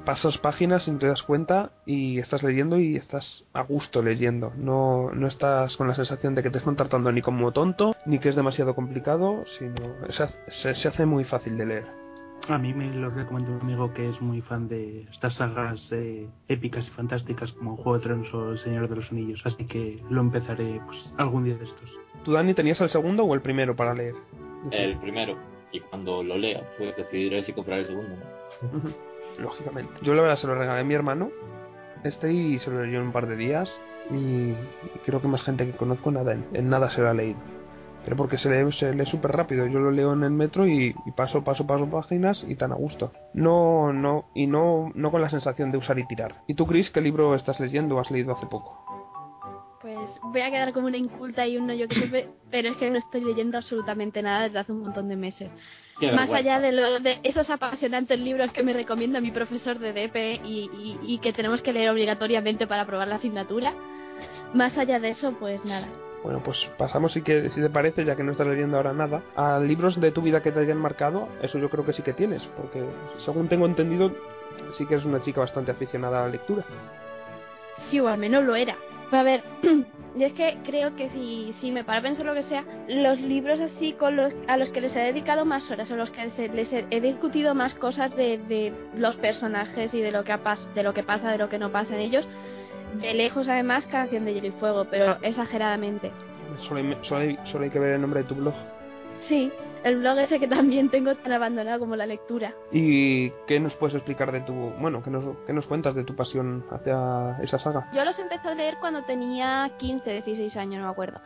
[0.06, 4.52] Pasas páginas y no te das cuenta y estás leyendo y estás a gusto leyendo.
[4.58, 8.20] No, no estás con la sensación de que te están tratando ni como tonto, ni
[8.20, 9.76] que es demasiado complicado, sino
[10.10, 11.86] se, hace- se hace muy fácil de leer.
[12.50, 16.28] A mí me lo recomendó un amigo que es muy fan de estas sagas eh,
[16.50, 20.04] épicas y fantásticas como Juego de Tronos o El Señor de los Anillos, así que
[20.10, 21.90] lo empezaré pues algún día de estos.
[22.26, 24.16] ¿Tú, Dani, tenías el segundo o el primero para leer?
[24.72, 25.38] El primero.
[25.72, 28.10] Y cuando lo lea, pues decidiré si comprar el segundo.
[28.10, 28.41] ¿no?
[29.40, 29.94] Lógicamente.
[30.02, 31.30] Yo la verdad se lo regalé a mi hermano.
[32.04, 33.70] Este y se lo leyó en un par de días.
[34.10, 34.54] Y,
[35.06, 37.40] creo que más gente que conozco nada, en, en nada se lo ha leído.
[38.04, 39.68] Pero porque se lee se lee súper rápido.
[39.68, 42.76] Yo lo leo en el metro y, y paso, paso, paso páginas y tan a
[42.76, 43.12] gusto.
[43.34, 46.42] No, no, y no, no con la sensación de usar y tirar.
[46.48, 48.84] ¿Y tú, Chris, qué libro estás leyendo o has leído hace poco?
[49.82, 52.90] Pues voy a quedar como una inculta y uno yo que sé, pero es que
[52.90, 55.50] no estoy leyendo absolutamente nada desde hace un montón de meses.
[56.02, 59.94] Qué Más allá de, lo, de esos apasionantes libros que me recomienda mi profesor de
[59.94, 63.74] DP y, y- y que tenemos que leer obligatoriamente para aprobar la asignatura,
[64.54, 65.88] más allá de eso, pues nada.
[66.24, 69.22] Bueno, pues pasamos, si, que, si te parece, ya que no estás leyendo ahora nada,
[69.36, 71.28] a libros de tu vida que te hayan marcado.
[71.42, 72.84] Eso yo creo que sí que tienes, porque
[73.26, 74.12] según tengo entendido,
[74.78, 76.64] sí que eres una chica bastante aficionada a la lectura.
[77.90, 78.76] Sí, o al menos lo era.
[79.12, 79.44] A ver,
[80.16, 83.20] yo es que creo que si, si me paro a pensar lo que sea, los
[83.20, 86.30] libros así con los, a los que les he dedicado más horas, o los que
[86.32, 90.32] se- les he, he discutido más cosas de, de los personajes y de lo, que
[90.32, 92.26] ha pas- de lo que pasa, de lo que no pasa en ellos,
[93.02, 96.12] de lejos además Canción de Hielo y Fuego, pero exageradamente.
[96.68, 98.54] Solo hay, solo hay- solo hay que ver el nombre de tu blog.
[99.28, 99.52] Sí,
[99.84, 102.54] el blog ese que también tengo tan abandonado como la lectura.
[102.72, 104.54] ¿Y qué nos puedes explicar de tu...
[104.54, 107.90] Bueno, qué nos, qué nos cuentas de tu pasión hacia esa saga?
[107.94, 111.20] Yo los empecé a leer cuando tenía 15, 16 años, no me acuerdo.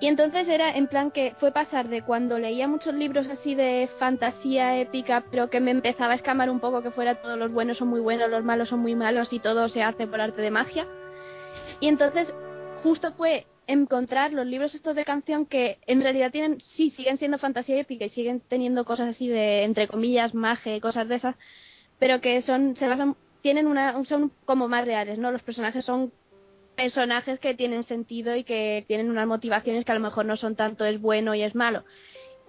[0.00, 3.88] Y entonces era en plan que fue pasar de cuando leía muchos libros así de
[3.98, 7.78] fantasía épica, pero que me empezaba a escamar un poco que fuera todos los buenos
[7.78, 10.50] son muy buenos, los malos son muy malos y todo se hace por arte de
[10.50, 10.86] magia.
[11.80, 12.32] Y entonces
[12.82, 17.38] justo fue encontrar los libros estos de canción que en realidad tienen, sí, siguen siendo
[17.38, 21.36] fantasía épica y siguen teniendo cosas así de, entre comillas, magia y cosas de esas,
[21.98, 25.30] pero que son, se basan, tienen una, son como más reales, ¿no?
[25.30, 26.12] Los personajes son
[26.76, 30.56] personajes que tienen sentido y que tienen unas motivaciones que a lo mejor no son
[30.56, 31.84] tanto es bueno y es malo.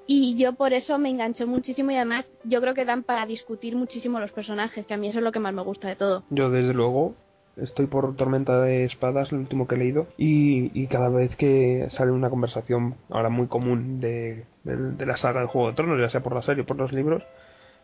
[0.07, 3.75] Y yo por eso me engancho muchísimo y además yo creo que dan para discutir
[3.75, 6.23] muchísimo los personajes, que a mí eso es lo que más me gusta de todo.
[6.29, 7.15] Yo desde luego
[7.57, 11.87] estoy por Tormenta de Espadas, el último que he leído, y, y cada vez que
[11.91, 15.99] sale una conversación ahora muy común de, de, de la saga del Juego de Tronos,
[15.99, 17.23] ya sea por la serie o por los libros,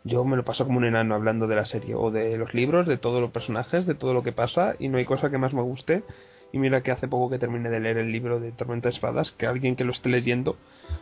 [0.03, 2.87] yo me lo paso como un enano hablando de la serie o de los libros,
[2.87, 5.53] de todos los personajes, de todo lo que pasa, y no hay cosa que más
[5.53, 6.03] me guste.
[6.53, 9.31] Y mira que hace poco que terminé de leer el libro de Tormenta de Espadas,
[9.33, 10.55] que alguien que lo esté leyendo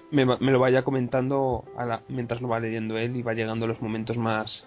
[0.10, 3.68] me, me lo vaya comentando a la- mientras lo va leyendo él y va llegando
[3.68, 4.66] los momentos más,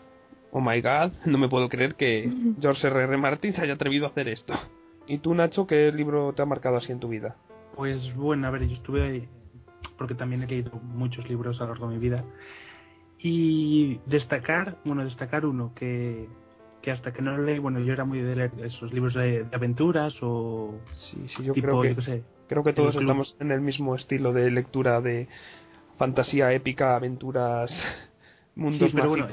[0.50, 2.30] Oh my god, no me puedo creer que
[2.60, 3.02] George R.
[3.04, 3.16] R.
[3.16, 4.54] Martin se haya atrevido a hacer esto.
[5.06, 7.36] ¿Y tú, Nacho, qué libro te ha marcado así en tu vida?
[7.74, 9.28] Pues bueno, a ver, yo estuve ahí,
[9.96, 12.24] porque también he leído muchos libros a lo largo de mi vida.
[13.18, 16.28] Y destacar, bueno, destacar uno que,
[16.82, 19.44] que hasta que no lo leí, bueno, yo era muy de leer esos libros de,
[19.44, 22.96] de aventuras o Sí, sí, yo tipo, creo que, yo qué sé, creo que todos
[22.96, 25.28] estamos en el mismo estilo de lectura de
[25.96, 27.72] fantasía épica, aventuras,
[28.58, 29.28] mundos Sí, pero bueno.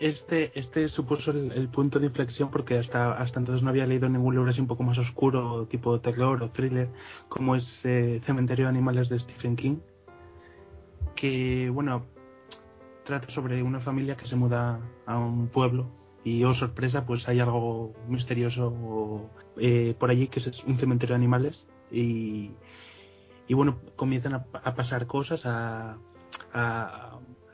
[0.00, 4.08] Este, este supuso el, el punto de inflexión porque hasta, hasta entonces no había leído
[4.08, 6.88] ningún libro así un poco más oscuro, tipo terror o thriller,
[7.28, 9.78] como es eh, Cementerio de Animales de Stephen King,
[11.16, 12.06] que, bueno,
[13.04, 15.88] trata sobre una familia que se muda a un pueblo
[16.22, 21.16] y, oh sorpresa, pues hay algo misterioso eh, por allí que es un cementerio de
[21.16, 22.52] animales y,
[23.48, 25.96] y bueno, comienzan a, a pasar cosas, a,
[26.52, 27.07] a,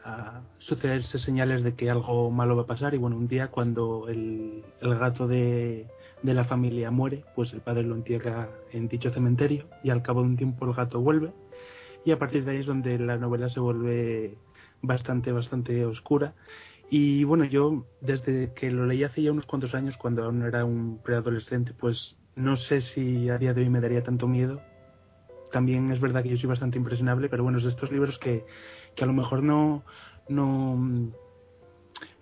[0.04, 4.08] a sucederse señales de que algo malo va a pasar y bueno, un día cuando
[4.08, 5.86] el, el gato de,
[6.22, 10.20] de la familia muere, pues el padre lo entierra en dicho cementerio y al cabo
[10.20, 11.32] de un tiempo el gato vuelve
[12.04, 14.36] y a partir de ahí es donde la novela se vuelve
[14.82, 16.34] bastante, bastante oscura.
[16.90, 20.64] Y bueno, yo desde que lo leí hace ya unos cuantos años, cuando aún era
[20.64, 24.60] un preadolescente, pues no sé si a día de hoy me daría tanto miedo.
[25.50, 28.44] También es verdad que yo soy bastante impresionable, pero bueno, es de estos libros que,
[28.94, 29.83] que a lo mejor no,
[30.28, 31.11] no,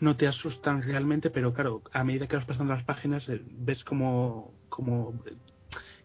[0.01, 3.85] no te asustan realmente, pero claro, a medida que vas pasando las páginas, eh, ves
[3.85, 5.15] como, como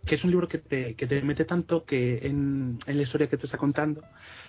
[0.08, 3.28] que es un libro que te, que te mete tanto que en, en la historia
[3.28, 4.02] que te está contando,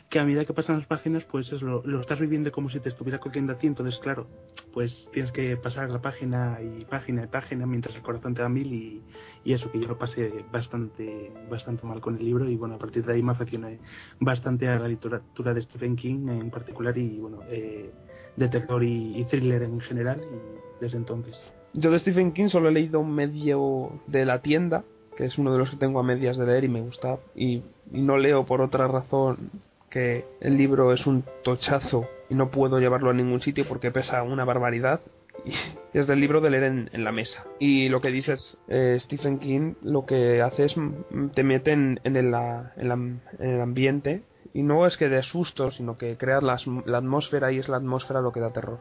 [0.09, 2.81] que a medida que pasan las páginas, pues es lo, lo estás viviendo como si
[2.81, 4.29] te estuviera cogiendo a ti, entonces claro,
[4.73, 8.49] pues tienes que pasar la página y página y página mientras el corazón te da
[8.49, 9.03] mil y,
[9.45, 12.79] y eso, que yo lo pasé bastante, bastante mal con el libro y bueno, a
[12.79, 13.79] partir de ahí me aficioné
[14.21, 17.91] bastante a la literatura de Stephen King en particular y bueno, eh,
[18.37, 21.37] de terror y, y thriller en general y desde entonces.
[21.75, 24.85] Yo de Stephen King solo he leído medio de la tienda,
[25.19, 27.63] que es uno de los que tengo a medias de leer y me gusta, y,
[27.93, 29.51] y no leo por otra razón
[29.91, 34.23] que el libro es un tochazo y no puedo llevarlo a ningún sitio porque pesa
[34.23, 35.01] una barbaridad.
[35.45, 35.53] Y
[35.99, 37.45] es del libro de leer en, en la mesa.
[37.59, 41.99] Y lo que dices, eh, Stephen King lo que hace es mm, te mete en,
[42.05, 44.23] en, el, en la- en el ambiente
[44.55, 47.79] y no es que de susto, sino que creas la, la atmósfera y es la
[47.79, 48.79] atmósfera lo que da terror.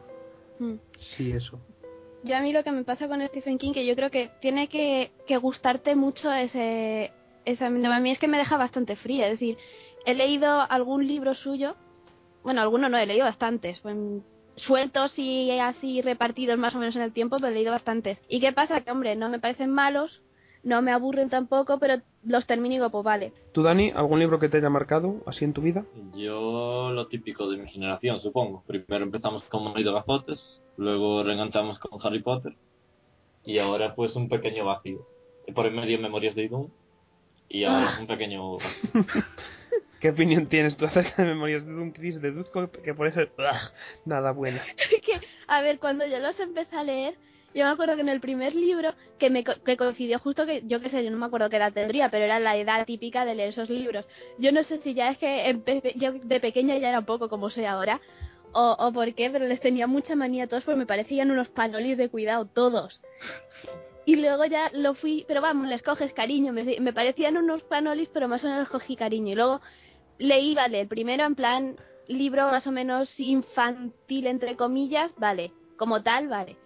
[0.60, 0.74] Mm.
[1.16, 1.58] Sí, eso.
[2.24, 4.68] Yo a mí lo que me pasa con Stephen King, que yo creo que tiene
[4.68, 7.12] que, que gustarte mucho ese,
[7.44, 7.64] ese.
[7.64, 9.26] A mí es que me deja bastante fría.
[9.26, 9.56] Es decir,
[10.04, 11.76] he leído algún libro suyo,
[12.42, 13.96] bueno, alguno no, he leído bastantes, pues,
[14.56, 18.18] sueltos y así repartidos más o menos en el tiempo, pero he leído bastantes.
[18.28, 18.80] ¿Y qué pasa?
[18.80, 20.22] Que, hombre, no me parecen malos,
[20.68, 23.32] no me aburren tampoco, pero los termino y digo, pues vale.
[23.52, 25.84] ¿Tú, Dani, algún libro que te haya marcado así en tu vida?
[26.14, 28.62] Yo lo típico de mi generación, supongo.
[28.66, 32.54] Primero empezamos con de Gafotes, luego reenganchamos con Harry Potter
[33.44, 35.06] y ahora pues un pequeño vacío.
[35.46, 36.70] Y por en medio Memorias de Idun
[37.48, 38.70] y ahora un pequeño vacío.
[40.00, 42.20] ¿Qué opinión tienes tú acerca de Memorias de un Chris?
[42.20, 43.72] Deduzco que por eso ¡ah!
[44.04, 44.62] nada buena.
[45.04, 47.14] que, a ver, cuando yo los empecé a leer,
[47.54, 50.80] yo me acuerdo que en el primer libro, que me que coincidió justo que, yo
[50.80, 53.34] qué sé, yo no me acuerdo qué edad tendría, pero era la edad típica de
[53.34, 54.06] leer esos libros.
[54.38, 57.50] Yo no sé si ya es que yo de pequeña ya era un poco como
[57.50, 58.00] soy ahora,
[58.52, 61.48] o, o por qué, pero les tenía mucha manía a todos porque me parecían unos
[61.48, 63.00] panolis de cuidado todos.
[64.04, 68.08] Y luego ya lo fui, pero vamos, les coges cariño, me, me parecían unos panolis,
[68.12, 69.32] pero más o menos cogí cariño.
[69.32, 69.60] Y luego
[70.18, 76.02] leí, vale, el primero en plan libro más o menos infantil, entre comillas, vale, como
[76.02, 76.56] tal, vale.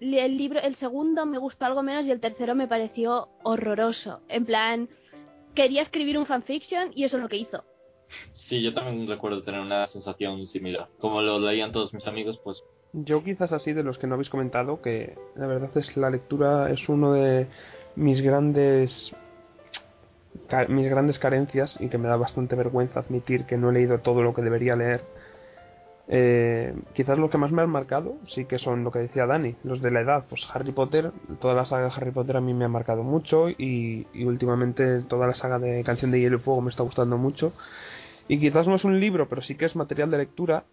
[0.00, 4.20] El libro, el segundo me gustó algo menos y el tercero me pareció horroroso.
[4.28, 4.88] En plan,
[5.54, 7.64] quería escribir un fanfiction y eso es lo que hizo.
[8.48, 10.88] Sí, yo también recuerdo tener una sensación similar.
[11.00, 14.30] Como lo leían todos mis amigos, pues Yo quizás así de los que no habéis
[14.30, 17.48] comentado, que la verdad es que la lectura es uno de
[17.96, 19.12] mis grandes
[20.68, 24.22] mis grandes carencias y que me da bastante vergüenza admitir que no he leído todo
[24.22, 25.02] lo que debería leer.
[26.08, 29.56] Eh, quizás lo que más me han marcado sí que son lo que decía Dani,
[29.64, 32.54] los de la edad, pues Harry Potter, toda la saga de Harry Potter a mí
[32.54, 36.40] me ha marcado mucho y, y últimamente toda la saga de Canción de Hielo y
[36.40, 37.52] Fuego me está gustando mucho.
[38.28, 40.64] Y quizás no es un libro, pero sí que es material de lectura.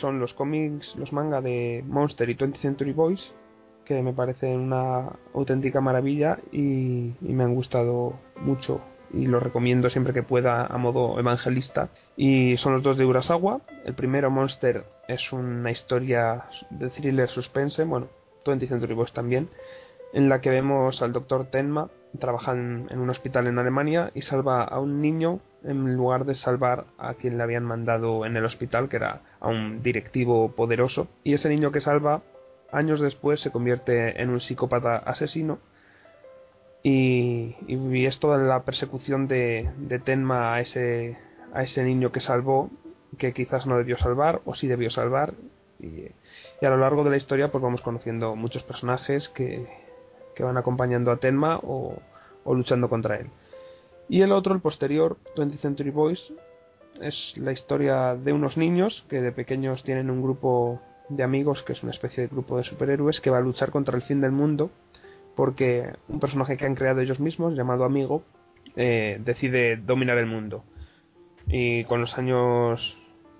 [0.00, 3.20] Son los cómics, los manga de Monster y 20th Century Boys,
[3.84, 8.80] que me parecen una auténtica maravilla y, y me han gustado mucho
[9.12, 11.88] y los recomiendo siempre que pueda a modo evangelista.
[12.16, 13.60] Y son los dos de Urasawa.
[13.84, 18.08] El primero, Monster, es una historia de thriller suspense, bueno,
[18.44, 19.48] 20th Century Boys también,
[20.12, 24.22] en la que vemos al doctor Tenma trabajar en, en un hospital en Alemania y
[24.22, 28.44] salva a un niño en lugar de salvar a quien le habían mandado en el
[28.44, 31.08] hospital, que era a un directivo poderoso.
[31.22, 32.22] Y ese niño que salva,
[32.72, 35.58] años después, se convierte en un psicópata asesino.
[36.82, 41.16] Y, y es toda la persecución de, de Tenma a ese,
[41.76, 42.70] niño que salvó,
[43.18, 45.34] que quizás no debió salvar, o sí debió salvar.
[45.78, 46.06] Y,
[46.64, 49.66] a lo largo de la historia, pues vamos conociendo muchos personajes que,
[50.34, 51.98] que van acompañando a Tenma o,
[52.44, 53.28] o luchando contra él.
[54.08, 56.20] Y el otro, el posterior, 20th Century Boys,
[57.00, 61.72] es la historia de unos niños que de pequeños tienen un grupo de amigos, que
[61.72, 64.32] es una especie de grupo de superhéroes, que va a luchar contra el fin del
[64.32, 64.70] mundo,
[65.40, 68.22] porque un personaje que han creado ellos mismos, llamado Amigo,
[68.76, 70.64] eh, decide dominar el mundo.
[71.46, 72.78] Y con los años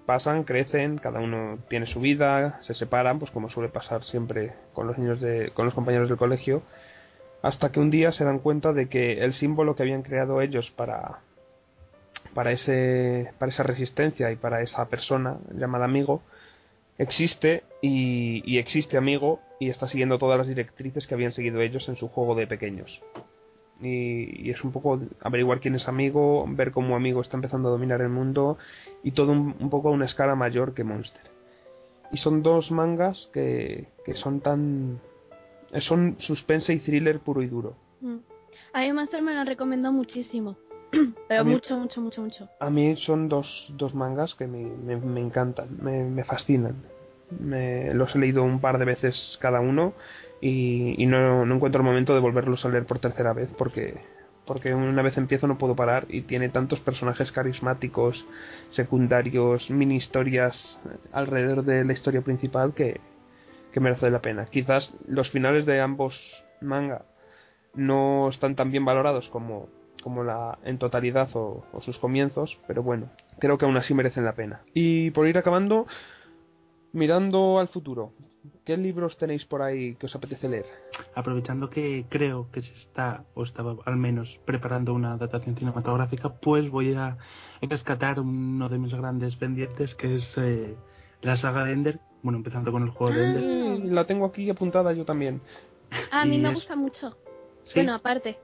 [0.06, 4.86] pasan, crecen, cada uno tiene su vida, se separan, pues como suele pasar siempre con
[4.86, 6.62] los niños de, con los compañeros del colegio,
[7.42, 10.72] hasta que un día se dan cuenta de que el símbolo que habían creado ellos
[10.76, 11.18] para
[12.32, 16.22] para ese para esa resistencia y para esa persona llamada amigo
[17.00, 21.88] existe y, y existe amigo y está siguiendo todas las directrices que habían seguido ellos
[21.88, 23.00] en su juego de pequeños
[23.80, 27.72] y, y es un poco averiguar quién es amigo ver cómo amigo está empezando a
[27.72, 28.58] dominar el mundo
[29.02, 31.22] y todo un, un poco a una escala mayor que Monster
[32.12, 35.00] y son dos mangas que, que son tan
[35.88, 38.16] son suspense y thriller puro y duro Mm.
[38.72, 40.56] A mí me lo recomendó muchísimo.
[41.28, 42.48] Pero mí- mucho, mucho, mucho, mucho.
[42.58, 43.46] A mí son dos,
[43.76, 46.76] dos mangas que me, me, me encantan, me, me fascinan.
[47.38, 49.94] Me, los he leído un par de veces cada uno
[50.40, 54.00] y, y no, no encuentro el momento de volverlos a leer por tercera vez porque,
[54.46, 58.24] porque una vez empiezo no puedo parar y tiene tantos personajes carismáticos,
[58.72, 60.56] secundarios, mini historias
[60.86, 63.00] eh, alrededor de la historia principal que,
[63.72, 64.46] que merece la pena.
[64.46, 66.18] Quizás los finales de ambos
[66.60, 67.02] manga
[67.74, 69.68] no están tan bien valorados como,
[70.02, 74.24] como la en totalidad o, o sus comienzos, pero bueno, creo que aún así merecen
[74.24, 74.62] la pena.
[74.74, 75.86] Y por ir acabando,
[76.92, 78.12] mirando al futuro,
[78.64, 80.66] ¿qué libros tenéis por ahí que os apetece leer?
[81.14, 86.70] Aprovechando que creo que se está, o estaba al menos preparando una adaptación cinematográfica, pues
[86.70, 87.16] voy a
[87.62, 90.74] rescatar uno de mis grandes pendientes, que es eh,
[91.22, 92.00] la saga de Ender.
[92.22, 93.80] Bueno, empezando con el juego de Ender.
[93.80, 95.40] Mm, la tengo aquí apuntada yo también.
[96.12, 97.16] A mí me es- gusta mucho.
[97.64, 97.72] Sí.
[97.76, 98.38] Bueno, aparte.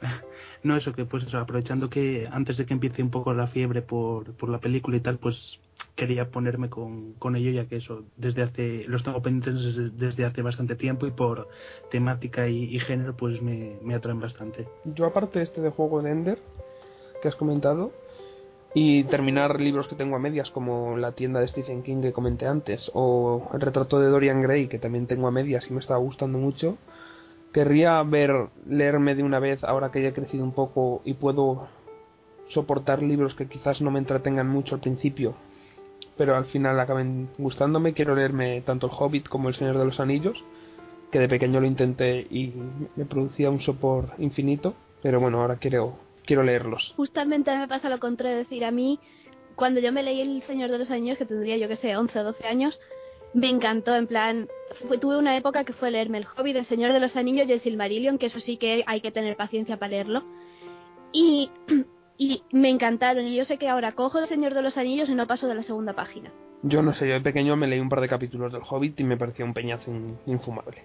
[0.64, 3.80] No, eso que pues eso, aprovechando que antes de que empiece un poco la fiebre
[3.80, 5.36] por, por la película y tal, pues
[5.98, 10.42] quería ponerme con, con ello, ya que eso, desde hace, los tengo pendientes desde, hace
[10.42, 11.48] bastante tiempo y por
[11.90, 14.68] temática y, género, pues me, me atraen bastante.
[14.84, 16.38] Yo aparte este de juego de Ender
[17.20, 17.92] que has comentado
[18.74, 22.46] y terminar libros que tengo a medias como la tienda de Stephen King que comenté
[22.46, 25.98] antes o el retrato de Dorian Gray que también tengo a medias y me estaba
[25.98, 26.76] gustando mucho
[27.52, 28.30] querría ver
[28.68, 31.66] leerme de una vez ahora que ya he crecido un poco y puedo
[32.50, 35.34] soportar libros que quizás no me entretengan mucho al principio
[36.18, 40.00] pero al final acaben gustándome quiero leerme tanto el Hobbit como el Señor de los
[40.00, 40.36] Anillos
[41.10, 42.52] que de pequeño lo intenté y
[42.96, 45.98] me producía un sopor infinito, pero bueno, ahora quiero
[46.28, 46.92] quiero leerlos.
[46.96, 49.00] Justamente me pasa lo contrario, es decir, a mí,
[49.56, 52.18] cuando yo me leí El Señor de los Anillos, que tendría yo que sé, 11
[52.18, 52.78] o 12 años,
[53.32, 54.48] me encantó, en plan,
[55.00, 57.62] tuve una época que fue leerme El Hobbit, El Señor de los Anillos y El
[57.62, 60.22] Silmarillion, que eso sí que hay que tener paciencia para leerlo.
[61.12, 61.50] Y,
[62.18, 65.14] y me encantaron, y yo sé que ahora cojo El Señor de los Anillos y
[65.14, 66.30] no paso de la segunda página.
[66.62, 69.04] Yo no sé, yo de pequeño me leí un par de capítulos del Hobbit y
[69.04, 70.82] me parecía un peñazo in- infumable.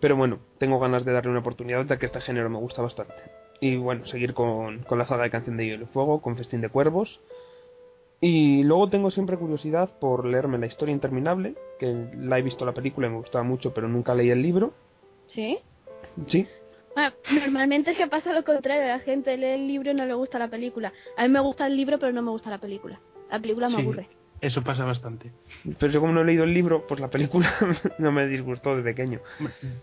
[0.00, 3.14] Pero bueno, tengo ganas de darle una oportunidad ya que este género me gusta bastante.
[3.60, 6.60] Y bueno, seguir con, con la saga de Canción de Hielo y Fuego, con Festín
[6.60, 7.20] de Cuervos.
[8.20, 12.72] Y luego tengo siempre curiosidad por leerme La Historia Interminable, que la he visto la
[12.72, 14.72] película y me gustaba mucho, pero nunca leí el libro.
[15.28, 15.58] ¿Sí?
[16.28, 16.46] Sí,
[16.94, 20.14] Bueno, normalmente es que pasa lo contrario, la gente lee el libro y no le
[20.14, 20.92] gusta la película.
[21.16, 23.00] A mí me gusta el libro, pero no me gusta la película.
[23.30, 23.82] La película me Sí.
[23.82, 24.08] aburre.
[24.42, 25.30] Eso pasa bastante.
[25.78, 27.54] pero yo como no he leído el libro, pues la película
[27.98, 29.20] no me disgustó de pequeño.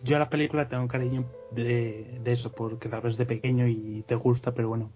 [0.03, 4.03] Yo a la película tengo cariño de, de eso, porque la ves de pequeño y
[4.05, 4.91] te gusta, pero bueno,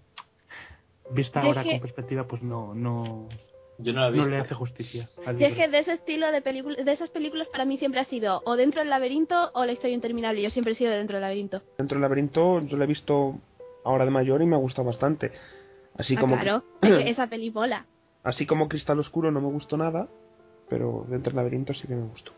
[1.10, 3.28] vista ahora que- con perspectiva, pues no, no,
[3.78, 4.30] Yo no la he no visto.
[4.30, 5.08] le hace justicia.
[5.26, 8.00] al Si es que de ese estilo de películas, de esas películas para mí siempre
[8.00, 10.42] ha sido o dentro del laberinto o la historia interminable.
[10.42, 11.60] Yo siempre he sido dentro del laberinto.
[11.78, 13.36] Dentro del laberinto yo la he visto
[13.84, 15.32] ahora de mayor y me ha gustado bastante.
[15.98, 17.86] Así Ah, como claro, esa peli mola.
[18.22, 20.08] así como Cristal Oscuro no me gustó nada,
[20.68, 22.32] pero dentro del laberinto sí que me gustó.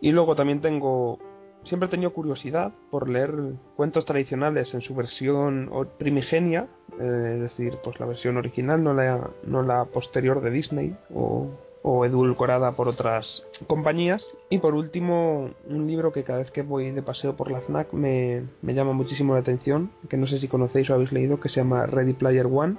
[0.00, 1.18] Y luego también tengo
[1.64, 3.32] siempre he tenido curiosidad por leer
[3.76, 9.30] cuentos tradicionales en su versión primigenia, eh, es decir, pues la versión original, no la
[9.44, 11.48] no la posterior de Disney o
[11.82, 14.24] o edulcorada por otras compañías.
[14.50, 17.92] Y por último, un libro que cada vez que voy de paseo por la FNAC
[17.92, 21.48] me, me llama muchísimo la atención, que no sé si conocéis o habéis leído, que
[21.48, 22.76] se llama Ready Player One,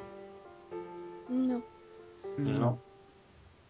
[1.30, 1.62] No.
[2.38, 2.89] No.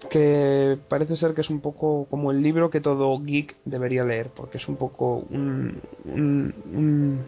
[0.10, 4.30] Que parece ser que es un poco como el libro que todo geek debería leer,
[4.36, 7.26] porque es un poco un, un- un-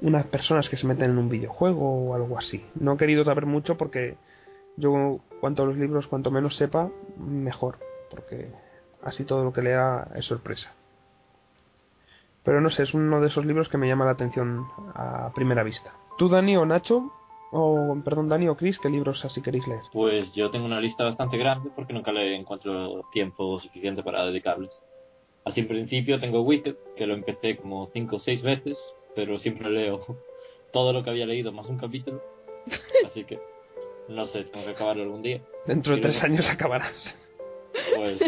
[0.00, 2.64] unas personas que se meten en un videojuego o algo así.
[2.76, 4.16] No he querido saber mucho porque
[4.76, 6.88] yo cuanto a los libros, cuanto menos sepa,
[7.18, 7.78] mejor,
[8.10, 8.48] porque
[9.02, 10.72] así todo lo que lea es sorpresa.
[12.44, 15.62] Pero no sé, es uno de esos libros que me llama la atención a primera
[15.62, 15.92] vista.
[16.16, 17.12] ¿Tú, Dani o Nacho?
[17.50, 19.82] O, perdón, Dani o Chris, ¿qué libros así queréis leer?
[19.92, 24.70] Pues yo tengo una lista bastante grande porque nunca le encuentro tiempo suficiente para dedicarles.
[25.44, 28.76] Así en principio tengo Wicked, que lo empecé como cinco o seis veces,
[29.14, 30.04] pero siempre leo
[30.72, 32.22] todo lo que había leído más un capítulo.
[33.06, 33.40] Así que
[34.08, 35.40] no sé, tengo que acabarlo algún día.
[35.66, 37.14] Dentro de tres años acabarás.
[37.94, 38.18] Pues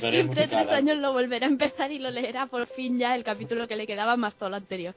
[0.00, 3.14] veremos Entre si tres años lo volverá a empezar y lo leerá por fin ya
[3.14, 4.94] el capítulo que le quedaba más todo lo anterior.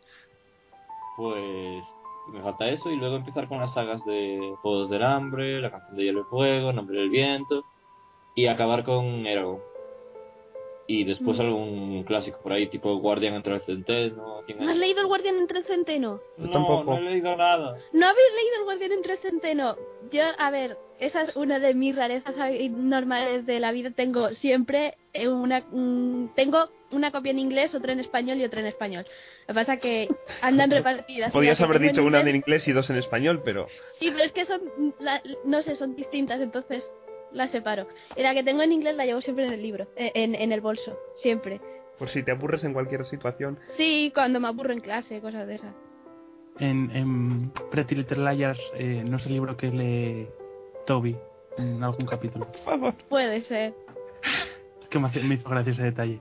[1.17, 1.84] Pues
[2.32, 5.95] me falta eso y luego empezar con las sagas de Juegos del Hambre, La Canción
[5.95, 7.65] de Hielo y Fuego, Nombre del Viento
[8.36, 9.59] y acabar con Eragon.
[10.91, 11.41] Y después Mm.
[11.41, 14.41] algún clásico por ahí, tipo Guardian entre el Centeno.
[14.59, 16.19] ¿No has leído El Guardián entre el Centeno?
[16.39, 16.83] Yo No, tampoco.
[16.85, 17.77] no he leído nada.
[17.93, 19.75] ¿No habéis leído El Guardián entre el Centeno?
[20.11, 22.33] Yo, a ver, esa es una de mis rarezas
[22.71, 23.91] normales de la vida.
[23.91, 25.59] Tengo siempre eh, una...
[25.71, 29.05] mm, tengo una copia en inglés, otra en español y otra en español.
[29.47, 30.07] Lo que pasa que
[30.41, 31.31] andan repartidas.
[31.31, 33.67] Que haber dicho en una en inglés- inglés y dos en español, pero
[33.99, 34.61] Sí, pero es que son,
[34.99, 36.83] la- no sé, son distintas, entonces
[37.32, 37.88] las separo.
[38.15, 40.51] Y la que tengo en inglés la llevo siempre en el libro, eh, en, en
[40.51, 41.59] el bolso, siempre.
[41.97, 43.59] por si te aburres en cualquier situación.
[43.77, 45.73] Sí, cuando me aburro en clase, cosas de esas.
[46.59, 50.27] en, en Pretty Little Liars eh, no es el libro que lee
[50.88, 51.15] Toby
[51.57, 52.45] en algún capítulo.
[52.51, 52.93] Por favor.
[53.09, 53.73] Puede ser.
[54.82, 56.19] Es que me, hace- me hizo gracia ese detalle.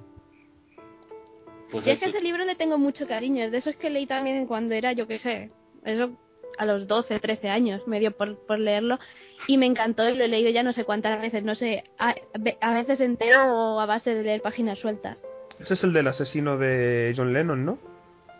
[1.70, 3.44] Pues Y es que eso- ese libro le tengo mucho cariño.
[3.44, 5.50] Es de esos que leí también cuando era, yo qué sé,
[5.84, 6.10] eso
[6.58, 8.98] a los 12, 13 años, medio por, por leerlo.
[9.46, 12.14] Y me encantó y lo he leído ya no sé cuántas veces, no sé, a,
[12.60, 15.18] a veces entero o a base de leer páginas sueltas.
[15.60, 17.78] Ese es el del asesino de John Lennon, ¿no?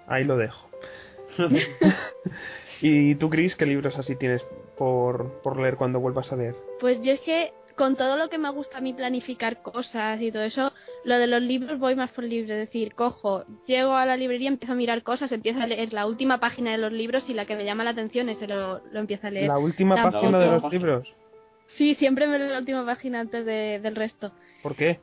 [0.07, 0.69] Ahí lo dejo.
[2.81, 4.43] ¿Y tú, Chris, qué libros así tienes
[4.77, 6.55] por, por leer cuando vuelvas a leer?
[6.81, 10.31] Pues yo es que con todo lo que me gusta a mí planificar cosas y
[10.31, 10.73] todo eso,
[11.09, 12.53] lo de los libros voy más por libre.
[12.61, 16.07] Es decir, cojo, llego a la librería, empiezo a mirar cosas, empiezo a leer la
[16.07, 19.01] última página de los libros y la que me llama la atención ese lo, lo
[19.01, 19.49] empiezo a leer.
[19.49, 21.09] La última página de los libros.
[21.77, 24.33] Sí, siempre me leo la última página antes de- del resto.
[24.63, 25.01] ¿Por qué?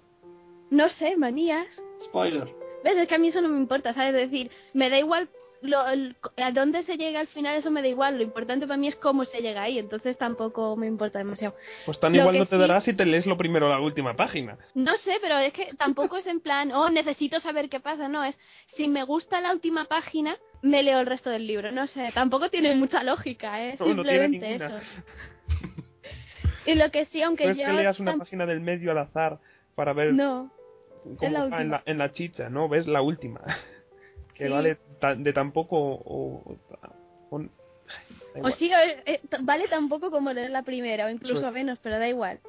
[0.70, 1.68] No sé, manías.
[2.06, 2.48] Spoiler.
[2.84, 2.98] ¿Ves?
[2.98, 4.14] Es que a mí eso no me importa, ¿sabes?
[4.16, 5.28] Es decir, me da igual
[5.62, 8.18] lo, a dónde se llega al final, eso me da igual.
[8.18, 11.56] Lo importante para mí es cómo se llega ahí, entonces tampoco me importa demasiado.
[11.86, 14.16] Pues tan Lo igual no te sí- dará si te lees lo primero la última
[14.16, 14.58] página.
[14.74, 18.24] No sé, pero es que tampoco es en plan, oh, necesito saber qué pasa, no,
[18.24, 18.38] es
[18.78, 22.50] si me gusta la última página, me leo el resto del libro, no sé, tampoco
[22.50, 23.76] tiene mucha lógica, ¿eh?
[23.80, 24.66] No, no Simplemente ninguna.
[24.68, 24.80] eso.
[26.68, 27.66] Y lo que sí, aunque No es yo...
[27.68, 29.38] que leas una página del medio al azar
[29.76, 30.52] para ver No,
[31.04, 32.68] cómo es la va en, la, en la chicha, ¿no?
[32.68, 33.42] Ves la última.
[34.36, 34.52] Que Sí.
[34.52, 34.78] vale
[35.18, 36.56] de tan poco o...
[38.58, 41.54] sí, eh, eh, vale tan poco como leer la primera, o incluso Sí.
[41.54, 42.40] menos, pero da igual.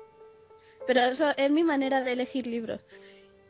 [0.86, 2.80] Pero eso es mi manera de elegir libros.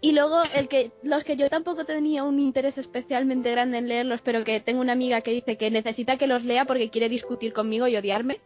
[0.03, 4.21] Y luego el que los que yo tampoco tenía un interés especialmente grande en leerlos,
[4.23, 7.53] pero que tengo una amiga que dice que necesita que los lea porque quiere discutir
[7.55, 8.39] conmigo y odiarme,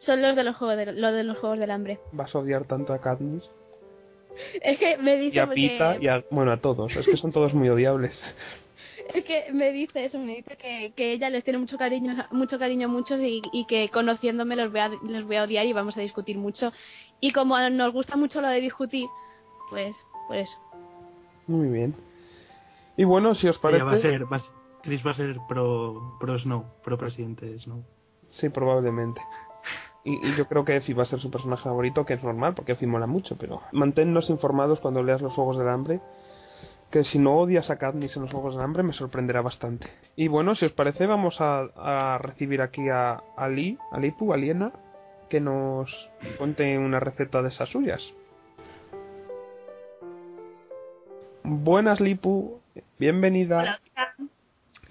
[0.00, 1.98] son los de los juegos de, los de los juegos del hambre.
[2.12, 3.48] Vas a odiar tanto a Katniss
[4.62, 6.24] Es que me dice y a porque- Pita y a...
[6.30, 6.94] Bueno, a todos.
[6.96, 8.18] Es que son todos muy odiables.
[9.14, 12.58] Es que me dice eso, me dice que, que ella les tiene mucho cariño, mucho
[12.58, 15.72] cariño a muchos y, y que conociéndome los voy, a, los voy a odiar y
[15.72, 16.72] vamos a discutir mucho.
[17.20, 19.08] Y como nos gusta mucho lo de discutir,
[19.70, 19.94] pues,
[20.28, 20.48] pues
[21.46, 21.94] Muy bien.
[22.96, 24.10] Y bueno, si os Ella va a parece...
[24.10, 24.50] ser, va a ser-
[24.82, 27.82] Chris va a ser pro, pro Snow, pro presidente Snow.
[28.40, 29.20] Sí, probablemente.
[30.04, 32.54] Y, y yo creo que Effie va a ser su personaje favorito, que es normal,
[32.54, 36.00] porque Effie mola mucho, pero manténnos informados cuando leas los Juegos del Hambre,
[36.90, 39.86] que si no odias a Katniss en los Juegos del Hambre me sorprenderá bastante.
[40.14, 44.32] Y bueno, si os parece, vamos a, a recibir aquí a, a Lee, a Lipu,
[44.32, 44.72] a Liena,
[45.28, 45.90] que nos
[46.38, 48.02] cuente una receta de esas suyas.
[51.42, 52.60] Buenas, Lipu,
[52.98, 53.60] bienvenida.
[53.60, 53.80] Hola.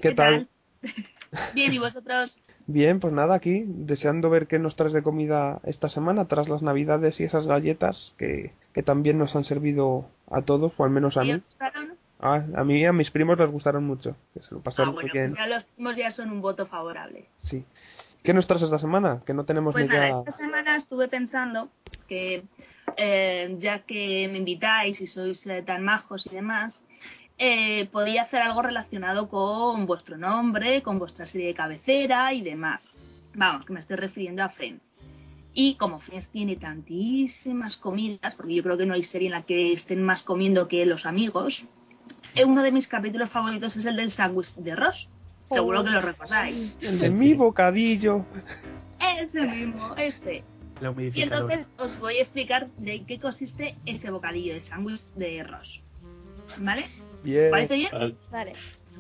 [0.02, 0.48] ¿Qué, tal?
[1.54, 2.36] Bien, ¿y vosotros?
[2.68, 6.62] Bien, pues nada, aquí deseando ver qué nos traes de comida esta semana tras las
[6.62, 11.16] navidades y esas galletas que, que también nos han servido a todos, o al menos
[11.18, 11.34] a ¿Sí mí.
[11.40, 11.94] gustaron?
[12.20, 14.94] Ah, a mí y a mis primos les gustaron mucho, que se lo Ah, pasaron
[14.94, 15.32] bueno, muy bien.
[15.36, 17.26] pues ya los primos ya son un voto favorable.
[17.42, 17.64] Sí.
[18.24, 19.22] ¿Qué nos traes esta semana?
[19.26, 21.70] Que no tenemos Pues ni nada, esta semana estuve pensando
[22.08, 22.44] que
[22.98, 26.74] eh, ya que me invitáis y sois eh, tan majos y demás,
[27.38, 32.82] eh, podía hacer algo relacionado con vuestro nombre, con vuestra serie de cabecera y demás.
[33.36, 34.82] Vamos, que me estoy refiriendo a Friends.
[35.58, 39.44] Y como Friends tiene tantísimas comidas, porque yo creo que no hay serie en la
[39.44, 41.64] que estén más comiendo que los amigos,
[42.36, 45.08] eh, uno de mis capítulos favoritos es el del sándwich de Ross.
[45.50, 46.76] Seguro que lo recordáis.
[46.82, 48.26] El de mi bocadillo.
[49.00, 50.44] Ese mismo, ese.
[51.14, 55.82] Y entonces os voy a explicar de qué consiste ese bocadillo de sándwich de arroz.
[56.58, 56.88] ¿Vale?
[57.24, 57.50] Bien.
[57.50, 58.18] ¿Parece bien?
[58.30, 58.54] Vale.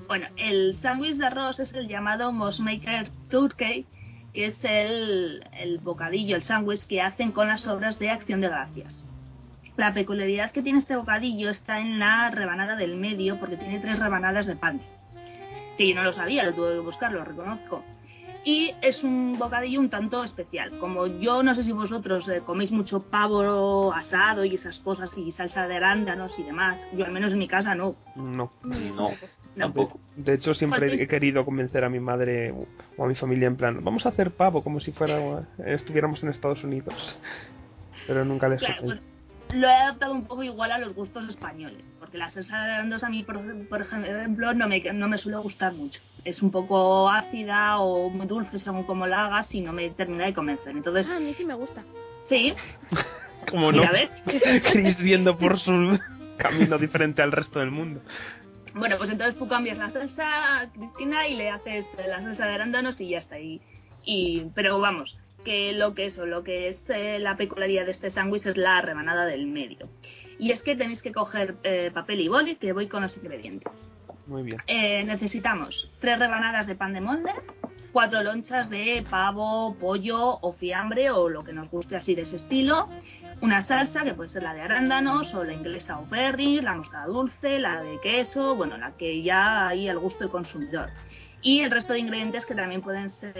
[0.08, 3.86] Bueno, el sándwich de arroz es el llamado Mosmaker Turkey,
[4.44, 8.94] es el, el bocadillo, el sándwich que hacen con las obras de Acción de Gracias.
[9.78, 14.00] La peculiaridad que tiene este bocadillo está en la rebanada del medio, porque tiene tres
[14.00, 14.82] rebanadas de pan.
[15.78, 17.84] Que yo no lo sabía, lo tuve que buscar, lo reconozco.
[18.46, 20.78] Y es un bocadillo un tanto especial.
[20.80, 25.32] Como yo no sé si vosotros eh, coméis mucho pavo asado y esas cosas y
[25.32, 27.96] salsa de arándanos y demás, yo al menos en mi casa no.
[28.16, 28.52] No.
[28.64, 29.12] No,
[29.58, 30.00] tampoco.
[30.16, 32.54] de hecho, siempre Pues he querido convencer a mi madre
[32.98, 36.30] o a mi familia en plan, vamos a hacer pavo como si fuera estuviéramos en
[36.30, 36.94] Estados Unidos.
[38.08, 39.00] Pero nunca les Claro, pues,
[39.54, 43.04] lo he adaptado un poco igual a los gustos españoles, porque la salsa de arándanos
[43.04, 46.00] a mí, por, por ejemplo, no me, no me suele gustar mucho.
[46.24, 50.26] Es un poco ácida o muy dulce según como la hagas y no me termina
[50.26, 50.76] de convencer.
[50.76, 51.84] Entonces, Ah, a mí sí me gusta.
[52.30, 52.54] sí,
[53.52, 54.10] Como no, mira, ¿ves?
[54.72, 56.00] Chris viendo por su
[56.38, 58.02] camino diferente al resto del mundo.
[58.76, 63.00] Bueno, pues entonces tú cambias la salsa, Cristina, y le haces la salsa de arándanos
[63.00, 63.40] y ya está.
[63.40, 63.62] Y,
[64.04, 68.12] y, pero vamos, que lo que eso, lo que es eh, la peculiaridad de este
[68.12, 69.88] sándwich es la rebanada del medio.
[70.38, 73.72] Y es que tenéis que coger eh, papel y boli, que voy con los ingredientes.
[74.28, 74.58] Muy bien.
[74.68, 77.32] Eh, necesitamos tres rebanadas de pan de molde,
[77.94, 82.36] cuatro lonchas de pavo, pollo o fiambre o lo que nos guste así de ese
[82.36, 82.90] estilo,
[83.42, 87.06] una salsa que puede ser la de arándanos o la inglesa o perry, la mostarda
[87.08, 90.90] dulce, la de queso, bueno, la que ya hay al gusto del consumidor.
[91.42, 93.34] Y el resto de ingredientes que también pueden ser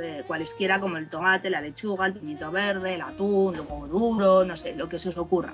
[0.00, 4.44] eh, cualesquiera como el tomate, la lechuga, el pimiento verde, el atún, el huevo duro,
[4.44, 5.52] no sé, lo que se os ocurra.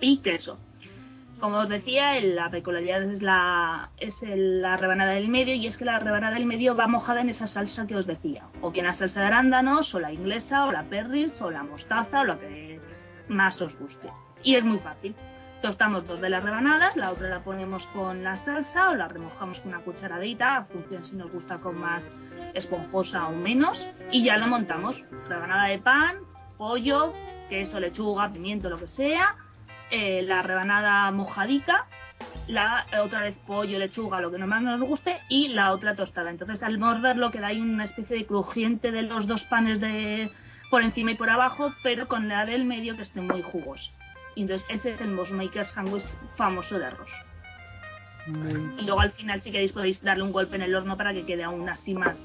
[0.00, 0.58] Y queso.
[1.38, 5.86] Como os decía, la peculiaridad es la, es la rebanada del medio y es que
[5.86, 8.44] la rebanada del medio va mojada en esa salsa que os decía.
[8.60, 12.20] O bien la salsa de arándanos, o la inglesa, o la perris, o la mostaza,
[12.20, 12.79] o lo que
[13.30, 14.10] más os guste.
[14.42, 15.14] Y es muy fácil.
[15.62, 19.58] Tostamos dos de las rebanadas, la otra la ponemos con la salsa o la remojamos
[19.58, 22.02] con una cucharadita, a función si nos gusta con más
[22.54, 23.78] esponjosa o menos,
[24.10, 24.96] y ya lo montamos.
[25.28, 26.16] Rebanada de pan,
[26.56, 27.12] pollo,
[27.50, 29.36] queso, lechuga, pimiento, lo que sea,
[29.90, 31.86] eh, la rebanada mojadita,
[32.46, 36.30] la otra vez pollo, lechuga, lo que más nos guste, y la otra tostada.
[36.30, 40.30] Entonces al morderlo queda ahí una especie de crujiente de los dos panes de
[40.70, 43.90] por encima y por abajo, pero con la del medio que esté muy jugosa.
[44.34, 46.04] Y entonces ese es el Moss Maker Sandwich
[46.36, 47.10] famoso de arroz.
[48.78, 51.26] Y luego al final si queréis podéis darle un golpe en el horno para que
[51.26, 52.16] quede aún así más,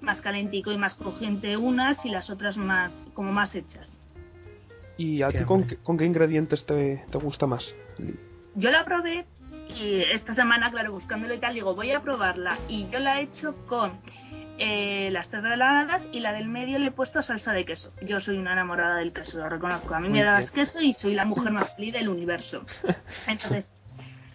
[0.00, 3.90] más calentico y más crujiente unas y las otras más como más hechas.
[4.96, 7.64] ¿Y a ti con con qué ingredientes te, te gusta más?
[8.54, 9.26] Yo la probé
[9.68, 12.58] y esta semana, claro, buscándolo y tal, digo, voy a probarla.
[12.68, 14.00] Y yo la he hecho con
[14.58, 17.92] eh, las tres rebanadas y la del medio le he puesto salsa de queso.
[18.02, 19.94] Yo soy una enamorada del queso, lo reconozco.
[19.94, 20.66] A mí Muy me das bien.
[20.66, 22.64] queso y soy la mujer más feliz del universo.
[23.26, 23.70] Entonces,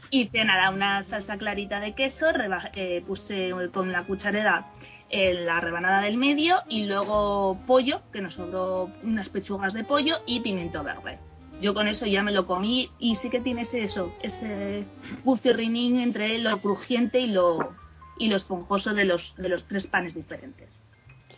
[0.10, 2.28] hice nada, una salsa clarita de queso,
[2.74, 4.68] eh, puse con la cucharera
[5.10, 10.18] eh, la rebanada del medio y luego pollo, que nos sobró unas pechugas de pollo
[10.26, 11.20] y pimiento verde.
[11.62, 14.86] Yo con eso ya me lo comí y sí que tiene ese eso, ese
[15.26, 17.76] entre lo crujiente y lo
[18.18, 20.70] y lo esponjoso de los de los tres panes diferentes.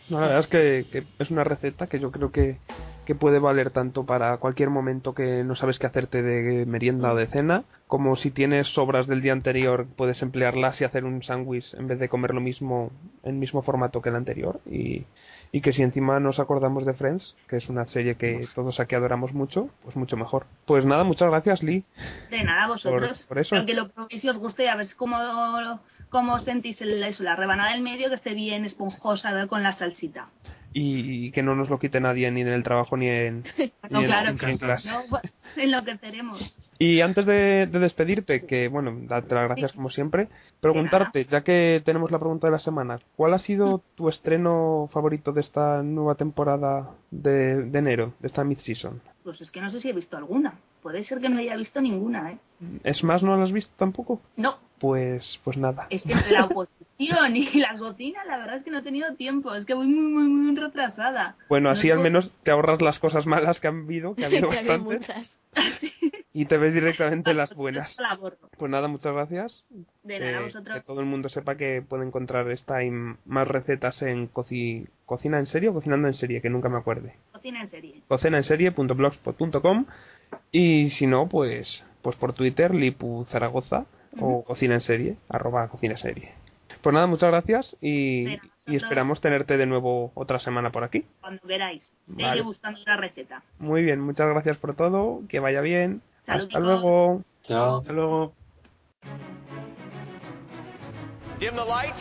[0.08, 2.58] No, la verdad es que, que es una receta que yo creo que,
[3.06, 7.16] que puede valer tanto para cualquier momento que no sabes qué hacerte de merienda o
[7.16, 11.74] de cena, como si tienes sobras del día anterior, puedes emplearlas y hacer un sándwich
[11.74, 12.92] en vez de comer lo mismo
[13.24, 14.60] en el mismo formato que el anterior.
[14.70, 15.06] Y,
[15.50, 18.94] y que si encima nos acordamos de Friends, que es una serie que todos aquí
[18.94, 20.46] adoramos mucho, pues mucho mejor.
[20.66, 21.82] Pues nada, muchas gracias Lee.
[22.30, 23.18] De nada, vosotros.
[23.22, 23.56] Por- por eso.
[23.56, 25.16] Aunque lo probéis si os guste, a ver cómo,
[26.10, 30.28] cómo sentís el, eso, la rebanada del medio, que esté bien esponjosa con la salsita.
[30.72, 33.44] Y, y que no nos lo quite nadie ni en el trabajo ni en,
[33.90, 34.90] No, ni en- claro en que clase.
[34.90, 35.02] no,
[35.56, 36.58] enloqueceremos.
[36.78, 40.28] Y antes de, de despedirte, que bueno, darte las gracias como siempre,
[40.60, 45.32] preguntarte, ya que tenemos la pregunta de la semana, ¿cuál ha sido tu estreno favorito
[45.32, 49.00] de esta nueva temporada de, de enero, de esta mid-season?
[49.24, 50.54] Pues es que no sé si he visto alguna.
[50.82, 52.38] Puede ser que no haya visto ninguna, ¿eh?
[52.84, 54.20] ¿Es más, no la has visto tampoco?
[54.36, 55.86] No, Pues, pues nada.
[55.90, 59.54] es que la oposición y la cocina, la verdad es que no he tenido tiempo.
[59.54, 61.36] Es que voy muy, muy, muy retrasada.
[61.48, 64.26] Bueno, No así al menos te ahorras las cosas malas que han habido, que ha
[64.28, 65.30] habido que bastantes, muchas.
[66.34, 67.96] y te ves directamente las buenas.
[68.58, 69.64] Pues nada, muchas gracias.
[70.02, 70.76] De nada, Eh, vosotros.
[70.76, 75.38] que todo el mundo sepa que puede encontrar esta y más recetas en coci- Cocina
[75.38, 77.14] en Serie o Cocinando en Serie, que nunca me acuerde.
[77.32, 78.02] Cocina en serie.
[78.08, 79.86] cocinaenserie.blogspot.com
[80.52, 83.86] y si no, pues pues por Twitter, Lipu Zaragoza
[84.20, 86.32] o Cocina en Serie, arroba Cocina en Serie.
[86.82, 91.04] Pues nada, muchas gracias y, esperamos tenerte de nuevo otra semana por aquí.
[91.20, 91.82] Cuando queráis.
[92.06, 92.22] Vale.
[92.22, 93.42] Seguiré buscando la receta.
[93.58, 96.02] Muy bien, muchas gracias por todo, que vaya bien.
[96.26, 97.22] Hasta luego.
[97.44, 97.78] Chao.
[97.78, 98.32] Hasta luego.
[101.40, 101.98] Dim the lights.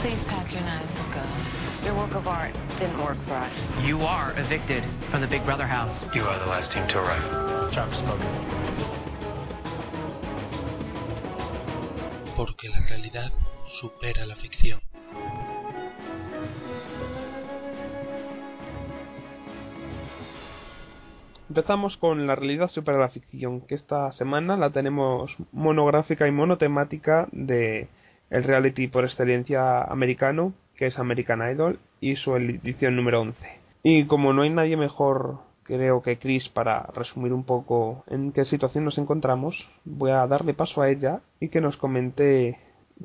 [0.00, 1.84] Please pack your knives and go.
[1.84, 3.52] Your work of art didn't work for us.
[3.84, 5.96] You are evicted from the Big Brother house.
[6.14, 7.72] You are the last team to arrive.
[7.74, 8.59] Chuck spoken.
[12.40, 13.30] Porque la realidad
[13.82, 14.80] supera la ficción.
[21.50, 27.28] Empezamos con la realidad supera la ficción, que esta semana la tenemos monográfica y monotemática
[27.30, 27.88] de
[28.30, 33.36] el reality por excelencia americano, que es American Idol, y su edición número 11.
[33.82, 35.40] Y como no hay nadie mejor,
[35.70, 40.52] creo que Chris, para resumir un poco en qué situación nos encontramos, voy a darle
[40.52, 42.58] paso a ella y que nos comente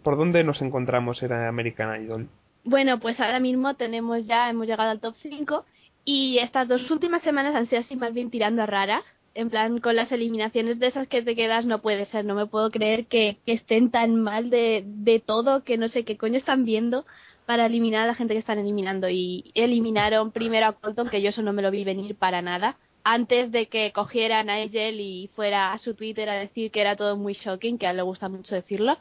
[0.04, 2.28] por dónde nos encontramos en American Idol.
[2.64, 5.66] Bueno, pues ahora mismo tenemos ya, hemos llegado al top 5
[6.04, 9.06] y estas dos últimas semanas han sido así más bien tirando a raras.
[9.36, 12.46] En plan, con las eliminaciones de esas que te quedas, no puede ser, no me
[12.48, 16.38] puedo creer que, que estén tan mal de, de todo, que no sé qué coño
[16.38, 17.06] están viendo
[17.46, 19.10] para eliminar a la gente que están eliminando.
[19.10, 22.78] Y eliminaron primero a Colton, que yo eso no me lo vi venir para nada,
[23.04, 26.96] antes de que cogiera a Nigel y fuera a su Twitter a decir que era
[26.96, 28.98] todo muy shocking, que a él le gusta mucho decirlo.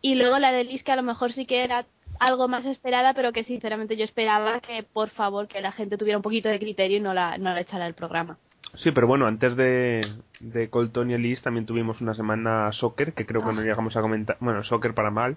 [0.00, 1.86] Y luego la de Liz, que a lo mejor sí que era
[2.20, 6.18] algo más esperada, pero que sinceramente yo esperaba que, por favor, que la gente tuviera
[6.18, 8.38] un poquito de criterio y no la, no la echara del programa.
[8.76, 10.00] Sí, pero bueno, antes de,
[10.40, 13.52] de Colton y Elise también tuvimos una semana soccer, que creo que Ah.
[13.52, 14.36] no llegamos a comentar.
[14.40, 15.36] Bueno, soccer para mal,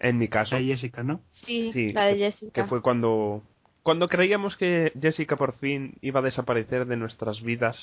[0.00, 0.56] en mi caso.
[0.58, 1.20] La Jessica, ¿no?
[1.46, 2.52] Sí, Sí, la de que- Jessica.
[2.62, 3.42] Que fue cuando,
[3.82, 7.76] cuando creíamos que Jessica por fin iba a desaparecer de nuestras vidas,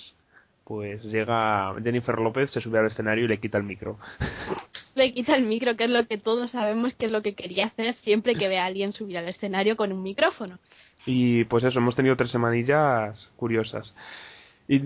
[0.65, 3.97] pues llega Jennifer López, se sube al escenario y le quita el micro.
[4.95, 7.67] Le quita el micro, que es lo que todos sabemos que es lo que quería
[7.67, 10.59] hacer siempre que ve a alguien subir al escenario con un micrófono.
[11.05, 13.93] Y pues eso, hemos tenido tres semanillas curiosas.
[14.67, 14.81] Y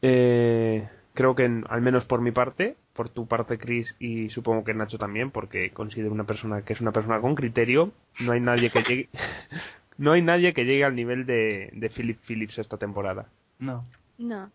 [0.00, 4.64] eh, creo que, en- al menos por mi parte, por tu parte, Chris, y supongo
[4.64, 8.40] que Nacho también, porque considero una persona que es una persona con criterio, no hay
[8.40, 9.08] nadie que llegue,
[9.98, 13.28] no hay nadie que llegue al nivel de, de Philip Phillips esta temporada.
[13.58, 13.84] No.
[14.18, 14.50] No.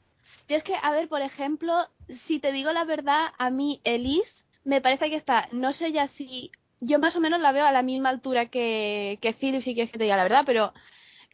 [0.50, 1.74] Yo es que, a ver, por ejemplo,
[2.28, 4.34] si te digo la verdad, a mí Elise
[4.64, 7.72] me parece que está, no sé ya si, yo más o menos la veo a
[7.72, 10.74] la misma altura que, que Philip, si quieres que te diga la verdad, pero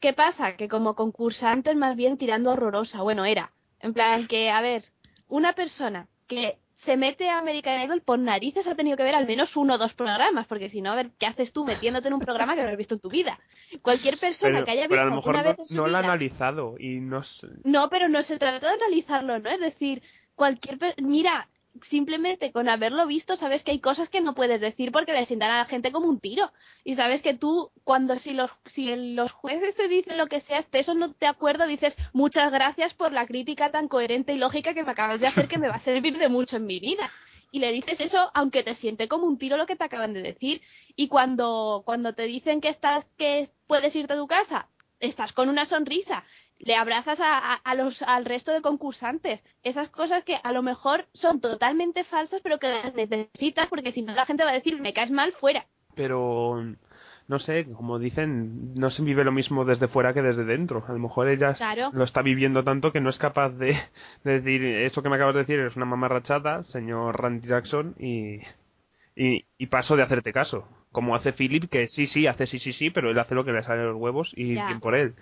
[0.02, 0.56] ¿qué pasa?
[0.56, 4.84] Que como concursante es más bien tirando horrorosa, bueno, era, en plan que, a ver,
[5.28, 9.26] una persona que se mete a American Idol por narices ha tenido que ver al
[9.28, 12.14] menos uno o dos programas, porque si no, a ver, ¿qué haces tú metiéndote en
[12.14, 13.40] un programa que no has visto en tu vida?
[13.82, 15.76] Cualquier persona Pero, que haya visto pero a lo mejor una no, vez en su
[15.76, 19.50] no lo ha analizado y no sé- no, pero no se trata de analizarlo, ¿no?
[19.50, 20.02] Es decir,
[20.36, 20.78] cualquier...
[21.02, 21.48] Mira,
[21.90, 25.52] simplemente con haberlo visto sabes que hay cosas que no puedes decir porque le sientan
[25.52, 26.52] a la gente como un tiro.
[26.84, 30.66] Y sabes que tú, cuando si los, si los jueces te dicen lo que sea,
[30.72, 34.74] de eso no te acuerdo, dices muchas gracias por la crítica tan coherente y lógica
[34.74, 37.12] que me acabas de hacer que me va a servir de mucho en mi vida.
[37.52, 40.22] Y le dices eso aunque te siente como un tiro lo que te acaban de
[40.22, 40.62] decir.
[40.96, 44.68] Y cuando, cuando te dicen que estás, que puedes irte a tu casa,
[45.00, 46.24] estás con una sonrisa
[46.60, 50.62] le abrazas a, a- a los al resto de concursantes esas cosas que a lo
[50.64, 54.54] mejor son totalmente falsas pero que las necesitas porque si no la gente va a
[54.54, 56.64] decir me caes mal fuera pero
[57.28, 60.86] no sé, como dicen, no se vive lo mismo desde fuera que desde dentro.
[60.88, 61.90] A lo mejor ella Claro.
[61.92, 63.78] lo está viviendo tanto que no es capaz de,
[64.24, 68.40] de decir eso que me acabas de decir es una mamarrachada, señor Randy Jackson, y,
[69.16, 70.68] y, y paso de hacerte caso.
[70.92, 73.52] Como hace Philip, que sí, sí, hace sí, sí, sí, pero él hace lo que
[73.52, 74.68] le sale de los huevos y Ya.
[74.68, 75.16] bien por él.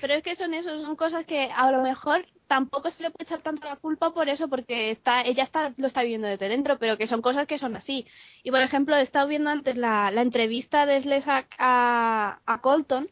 [0.00, 3.24] Pero es que son eso son cosas que a lo mejor tampoco se le puede
[3.24, 6.78] echar tanto la culpa por eso porque está ella está lo está viviendo desde dentro
[6.78, 8.06] pero que son cosas que son así
[8.42, 13.08] y por ejemplo he estado viendo antes la, la entrevista de Slezak a, a Colton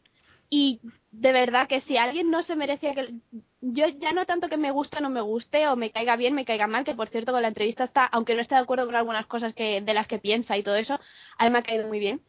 [0.49, 0.79] y
[1.11, 3.13] de verdad que si alguien no se merecía que
[3.61, 6.33] yo ya no tanto que me guste o no me guste o me caiga bien
[6.33, 8.85] me caiga mal que por cierto con la entrevista está aunque no esté de acuerdo
[8.85, 10.99] con algunas cosas que de las que piensa y todo eso
[11.37, 12.21] a mí me ha caído muy bien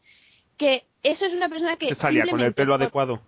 [0.57, 3.21] que eso es una persona que salía con el pelo por- adecuado.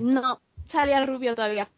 [0.00, 0.40] no,
[0.70, 1.68] salía rubio todavía.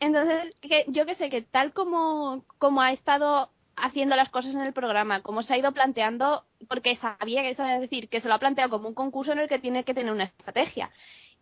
[0.00, 4.60] Entonces, que, yo que sé, que tal como, como ha estado haciendo las cosas en
[4.60, 8.34] el programa, como se ha ido planteando, porque sabía que es decir, que se lo
[8.34, 10.90] ha planteado como un concurso en el que tiene que tener una estrategia.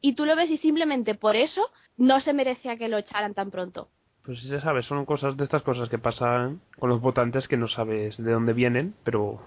[0.00, 1.62] Y tú lo ves y simplemente por eso
[1.96, 3.88] no se merecía que lo echaran tan pronto.
[4.24, 7.56] Pues sí se sabe, son cosas de estas cosas que pasan con los votantes que
[7.56, 9.40] no sabes de dónde vienen, pero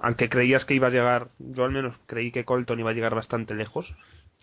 [0.00, 3.14] aunque creías que iba a llegar, yo al menos creí que Colton iba a llegar
[3.14, 3.92] bastante lejos.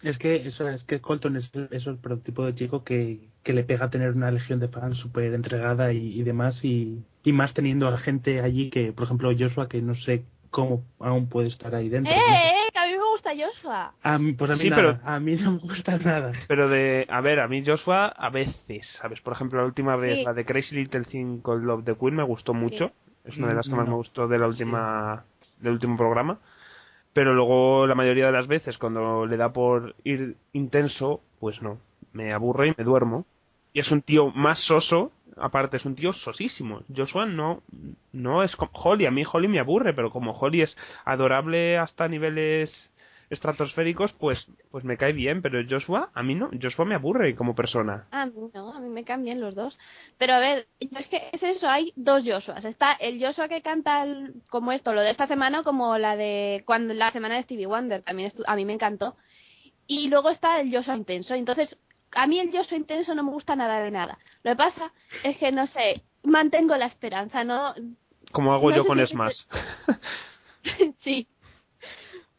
[0.03, 3.63] Es que eso es que Colton es, es el prototipo de chico que, que le
[3.63, 7.87] pega tener una legión de fans súper entregada y, y demás y, y más teniendo
[7.87, 11.87] a gente allí que, por ejemplo, Joshua que no sé cómo aún puede estar ahí
[11.87, 12.13] ¡Eh, dentro.
[12.13, 12.51] eh!
[12.71, 13.93] Que a mí me gusta Joshua.
[14.03, 16.33] A mí, pues a mí, Sí, nada, pero- a mí no me gusta nada.
[16.47, 19.21] Pero de, a ver, a mí Joshua a veces, ¿sabes?
[19.21, 20.23] Por ejemplo, la última vez, Sí.
[20.23, 22.91] la de Crazy Little Thing Called Love the Queen me gustó mucho.
[23.23, 23.91] Es una de las que más no.
[23.91, 25.23] me gustó de la última,
[25.61, 26.39] del último programa.
[27.15, 31.77] Pero luego, la mayoría de las veces, cuando le da por ir intenso, pues no.
[32.11, 33.25] Me aburre y me duermo.
[33.71, 36.81] Y es un tío más soso, aparte es un tío sosísimo.
[36.93, 37.61] Joshua no,
[38.11, 42.09] no es como Holly, a mí Holly me aburre, pero como Holly es adorable hasta
[42.09, 42.69] niveles
[43.29, 47.55] estratosféricos, pues, pues me cae bien, pero Joshua, a mí no, Joshua me aburre como
[47.55, 48.07] persona.
[48.11, 49.77] A mí no, a mí me cambian los dos.
[50.17, 52.63] Pero a ver, es que es eso, hay dos Joshuas.
[52.65, 56.63] Está el Joshua que canta el- como esto, lo de esta semana, como la de
[56.65, 59.15] cuando la semana de Stevie Wonder, también estu- a mí me encantó.
[59.87, 61.33] Y luego está el Joshua intenso.
[61.35, 61.77] Entonces,
[62.13, 64.17] a mí el Joshua intenso no me gusta nada de nada.
[64.43, 64.91] Lo que pasa
[65.23, 67.73] es que, no sé, mantengo la esperanza, ¿no?
[68.31, 69.35] Como hago No yo con si Smash.
[71.03, 71.27] sí.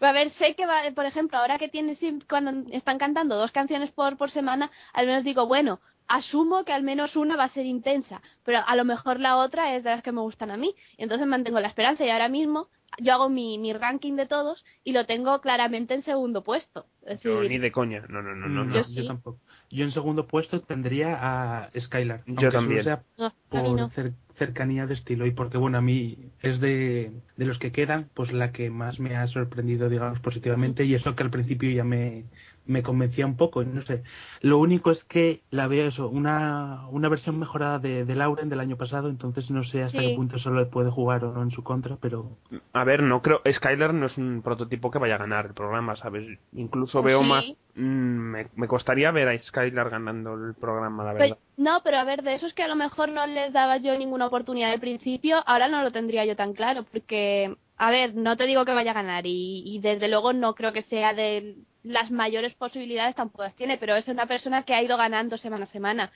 [0.01, 3.91] A ver, sé que va, por ejemplo, ahora que tienes cuando están cantando dos canciones
[3.93, 7.67] por, por semana, al menos digo, bueno, asumo que al menos una va a ser
[7.67, 10.75] intensa, pero a lo mejor la otra es de las que me gustan a mí.
[10.97, 12.69] Y entonces mantengo la esperanza y ahora mismo
[12.99, 16.87] yo hago mi, mi ranking de todos y lo tengo claramente en segundo puesto.
[17.05, 18.65] Es Yo decir, ni de coña, no, no, no, no.
[18.65, 18.75] No, no.
[18.75, 19.39] Yo yo, tampoco.
[19.71, 22.23] Yo en segundo puesto tendría a Skylar.
[22.27, 22.85] Yo también.
[22.85, 23.31] sea no, a
[23.63, 23.91] mí por no.
[23.91, 25.27] cer- cercanía de estilo.
[25.27, 29.01] Y porque bueno a mí es de, de los que quedan pues la que más
[29.01, 30.85] me ha sorprendido digamos positivamente.
[30.85, 32.25] Y eso que al principio ya me,
[32.67, 34.03] me convencía un poco no sé
[34.41, 38.61] lo único es que la veo eso una, una versión mejorada de, de Lauren del
[38.61, 40.09] año pasado entonces no sé hasta Sí.
[40.09, 42.37] qué punto eso le puede jugar o no en su contra pero
[42.73, 43.41] A ver, no creo.
[43.51, 46.39] Skyler no es un prototipo que vaya a ganar el programa, ¿sabes?
[46.53, 47.29] Incluso veo Sí.
[47.29, 47.45] más.
[47.75, 51.39] mm, me, me costaría ver a Skyler ganando el programa, la Pues, verdad.
[51.57, 54.27] no, pero a ver, de esos que a lo mejor no les daba yo ninguna
[54.27, 58.47] oportunidad al principio, ahora no lo tendría yo tan claro, porque, a ver, no te
[58.47, 61.57] digo que vaya a ganar y, y desde luego no creo que sea de
[61.87, 65.65] las mayores posibilidades, tampoco las tiene, pero es una persona que ha ido ganando semana
[65.65, 66.11] a semana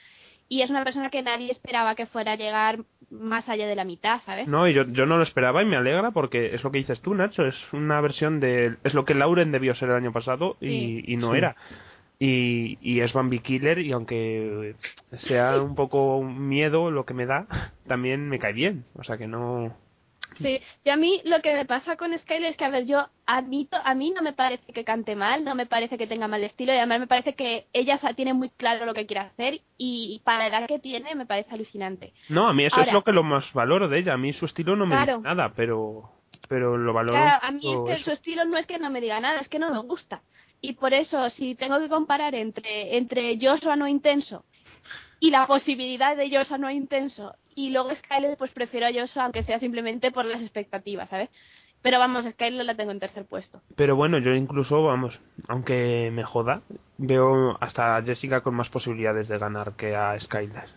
[0.48, 3.84] y es una persona que nadie esperaba que fuera a llegar más allá de la
[3.84, 4.48] mitad, ¿sabes?
[4.48, 7.00] No, y yo, yo no lo esperaba y me alegra porque es lo que dices
[7.00, 7.46] tú, Nacho.
[7.46, 8.74] Es una versión de.
[8.82, 11.04] Es lo que Lauren debió ser el año pasado y, Sí.
[11.06, 11.38] y no Sí.
[11.38, 11.54] era.
[12.18, 14.74] Y, y es Bambi Killer y aunque
[15.28, 17.46] sea un poco un miedo lo que me da,
[17.86, 18.84] también me cae bien.
[18.96, 19.74] O sea que no.
[20.42, 23.08] Sí, y a mí lo que me pasa con Skyler es que, a ver, yo
[23.26, 26.42] admito, a mí no me parece que cante mal, no me parece que tenga mal
[26.42, 30.20] estilo, y además me parece que ella tiene muy claro lo que quiere hacer, y
[30.24, 32.12] para la edad que tiene me parece alucinante.
[32.28, 34.14] No, a mí eso es lo que lo más valoro de ella.
[34.14, 35.18] A mí su estilo no me Claro.
[35.18, 36.10] dice nada, pero.
[36.48, 37.16] Pero lo valoro.
[37.16, 38.04] Claro, a mí es que eso.
[38.04, 40.22] su estilo no es que no me diga nada, es que no me gusta.
[40.60, 44.44] Y por eso, si tengo que comparar entre, entre Joshua no intenso
[45.20, 47.34] y la posibilidad de Joshua no intenso
[47.66, 51.30] y luego Skyler, pues prefiero a Joshua, aunque sea simplemente por las expectativas, ¿sabes?
[51.82, 53.60] Pero vamos, Skyler la tengo en tercer puesto.
[53.76, 56.62] Pero bueno, yo incluso, vamos, aunque me joda,
[56.98, 60.68] veo hasta a Jessica con más posibilidades de ganar que a Skyler.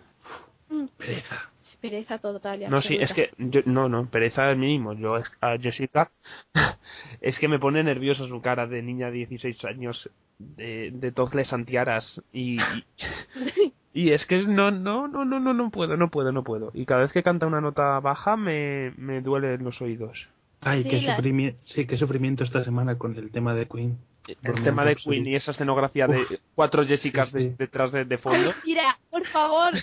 [0.70, 1.54] Mm, pereza
[1.84, 2.62] pereza total.
[2.62, 4.94] y No, sí, es que, yo, no, no, pereza al mínimo.
[4.94, 6.12] Yo es- a Jessica,
[7.22, 10.10] es que me pone nerviosa su cara de niña de 16 años,
[10.40, 12.58] de, de tozles antiaras, y,
[13.94, 16.72] y, es que es- no, no, no, no, no, no puedo, no puedo, no puedo.
[16.74, 20.28] Y cada vez que canta una nota baja me, me duele los oídos.
[20.62, 23.98] ay Sí, qué la- sufrimiento sí qué sufrimiento esta semana con el tema de Queen
[24.44, 27.44] El tema de Queen y esa escenografía de cuatro Jessicas sí, sí.
[27.50, 28.54] de- detrás de, de fondo.
[28.66, 29.74] Mira, por favor,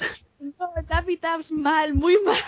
[0.40, 2.38] no, Taffy Taps mal, muy mal.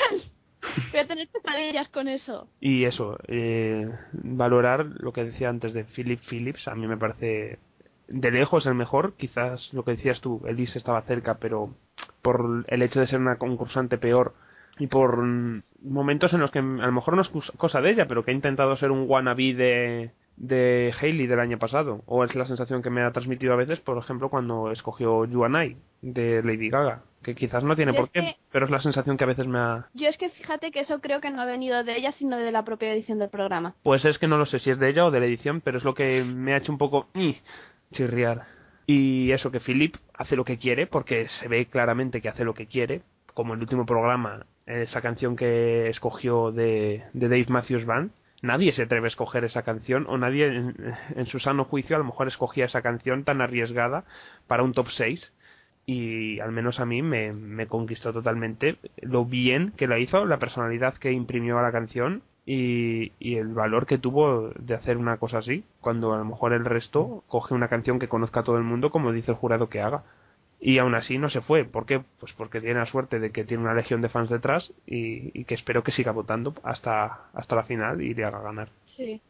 [0.92, 2.46] Voy a tener pesadillas con eso.
[2.60, 7.58] Y eso, eh, valorar lo que decía antes de Philip Phillips, a mí me parece
[8.12, 9.14] de lejos el mejor.
[9.16, 11.70] Quizás lo que decías tú, Elise estaba cerca, pero
[12.22, 14.34] por el hecho de ser una concursante peor
[14.78, 15.18] y por
[15.82, 18.34] momentos en los que a lo mejor no es cosa de ella, pero que ha
[18.34, 22.02] intentado ser un wannabe de, de Hailey del año pasado.
[22.06, 25.44] O es la sensación que me ha transmitido a veces, por ejemplo, cuando escogió You
[25.44, 28.70] and I de Lady Gaga, que quizás no tiene Yo por qué, que- pero es
[28.70, 31.30] la sensación que a veces me ha, Yo es que fíjate que eso creo que
[31.30, 33.74] no ha venido de ella, sino de la propia edición del programa.
[33.82, 35.78] Pues es que no lo sé si es de ella o de la edición, pero
[35.78, 37.08] es lo que me ha hecho un poco.
[37.92, 38.46] Chirriar.
[38.86, 42.54] Y eso, que Philip hace lo que quiere, porque se ve claramente que hace lo
[42.54, 43.02] que quiere,
[43.34, 48.10] como el último programa, esa canción que escogió de, de Dave Matthews Band.
[48.42, 50.74] Nadie se atreve a escoger esa canción, o nadie en,
[51.14, 54.04] en su sano juicio a lo mejor escogía esa canción tan arriesgada
[54.48, 55.32] para un top 6
[55.86, 60.38] y al menos a mí me, me conquistó totalmente lo bien que la hizo, la
[60.38, 65.16] personalidad que imprimió a la canción y, y el valor que tuvo de hacer una
[65.18, 68.64] cosa así, cuando a lo mejor el resto coge una canción que conozca todo el
[68.64, 70.04] mundo como dice el jurado que haga.
[70.64, 71.64] Y aún así no se fue.
[71.64, 72.04] ¿Por qué?
[72.20, 75.56] Pues porque tiene la suerte de que tiene una legión de fans detrás y, que
[75.56, 78.68] espero que siga votando hasta, hasta la final y le haga ganar.
[78.96, 79.20] Sí.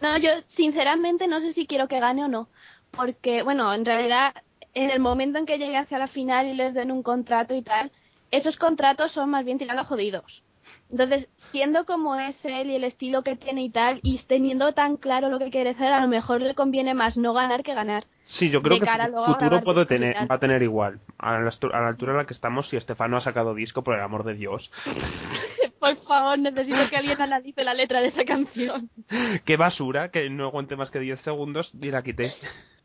[0.00, 2.48] No, yo sinceramente no sé si quiero que gane o no.
[2.90, 4.34] Porque, bueno, en realidad,
[4.74, 7.62] en el momento en que llegue hacia la final y les den un contrato y
[7.62, 7.92] tal,
[8.32, 10.42] esos contratos son más bien tirando jodidos.
[10.90, 14.96] Entonces, siendo como es él y el estilo que tiene y tal, y teniendo tan
[14.96, 18.06] claro lo que quiere hacer, a lo mejor le conviene más no ganar que ganar.
[18.26, 21.00] Sí, yo creo De que cara futuro y tener, va a tener igual.
[21.18, 23.82] A la, estu- a la altura en la que estamos, si Estefano ha sacado disco,
[23.82, 24.70] por el amor de Dios.
[25.80, 28.90] Por favor, necesito que alguien analice la letra de esa canción.
[29.46, 32.34] Qué basura, que no aguante más que 10 segundos y la quité.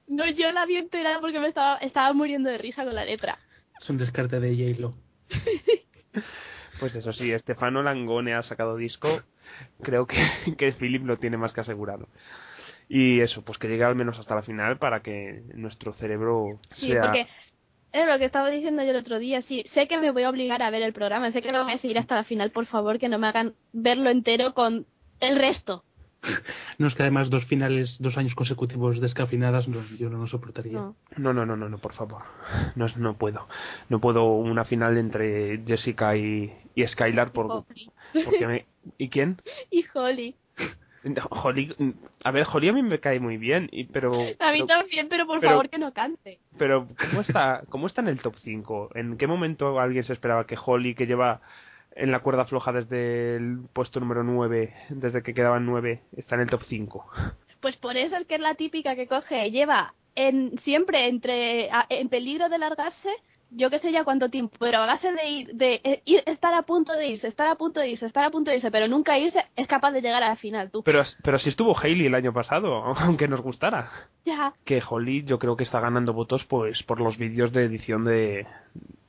[0.07, 3.37] No, yo la vi entera porque me estaba, estaba muriendo de risa con la letra.
[3.81, 4.93] es un descarte de J-Lo
[6.79, 9.21] Pues eso sí, Estefano Langone ha sacado disco.
[9.81, 10.17] Creo que,
[10.57, 12.07] que Philip lo tiene más que asegurado.
[12.87, 16.87] Y eso, pues que llegue al menos hasta la final para que nuestro cerebro Sí,
[16.91, 17.01] sea...
[17.01, 17.27] porque
[17.91, 19.41] es lo que estaba diciendo yo el otro día.
[19.43, 21.73] Sí, sé que me voy a obligar a ver el programa, sé que lo voy
[21.73, 24.85] a seguir hasta la final, por favor, que no me hagan verlo entero con
[25.19, 25.83] el resto.
[26.77, 30.73] no es que además dos finales dos años consecutivos descafinadas no, yo no lo soportaría
[30.73, 30.95] No.
[31.17, 32.23] No, no, no, no, no, por favor.
[32.75, 33.47] No, no puedo.
[33.89, 37.65] No puedo una final entre Jessica y, y Skylar por,
[38.25, 38.65] porque me...
[38.97, 39.41] ¿Y quién?
[39.71, 40.35] Y Holly.
[41.29, 41.75] Holly,
[42.23, 44.13] a ver, Holly a mí me cae muy bien, y, pero...
[44.15, 46.39] A mí pero- también, pero por pero- favor que no cante.
[46.57, 48.89] Pero, ¿cómo está, ¿cómo está en el top 5?
[48.95, 51.41] ¿En qué momento alguien se esperaba que Holly, que lleva
[51.95, 56.41] en la cuerda floja desde el puesto número 9, desde que quedaban 9, está en
[56.41, 57.05] el top 5.
[57.61, 62.09] Pues por eso es que es la típica que coge, lleva en, siempre entre en
[62.09, 63.09] peligro de largarse,
[63.55, 66.53] yo qué sé ya cuánto tiempo, pero a base de ir, de eh, ir, estar
[66.53, 68.87] a punto de irse, estar a punto de irse, estar a punto de irse, pero
[68.87, 70.83] nunca irse, es capaz de llegar a la final, tú.
[70.83, 73.89] Pero, pero si estuvo Hailey el año pasado, aunque nos gustara.
[74.25, 74.53] Ya.
[74.65, 78.45] Que Holly yo creo que está ganando votos pues por los vídeos de edición de,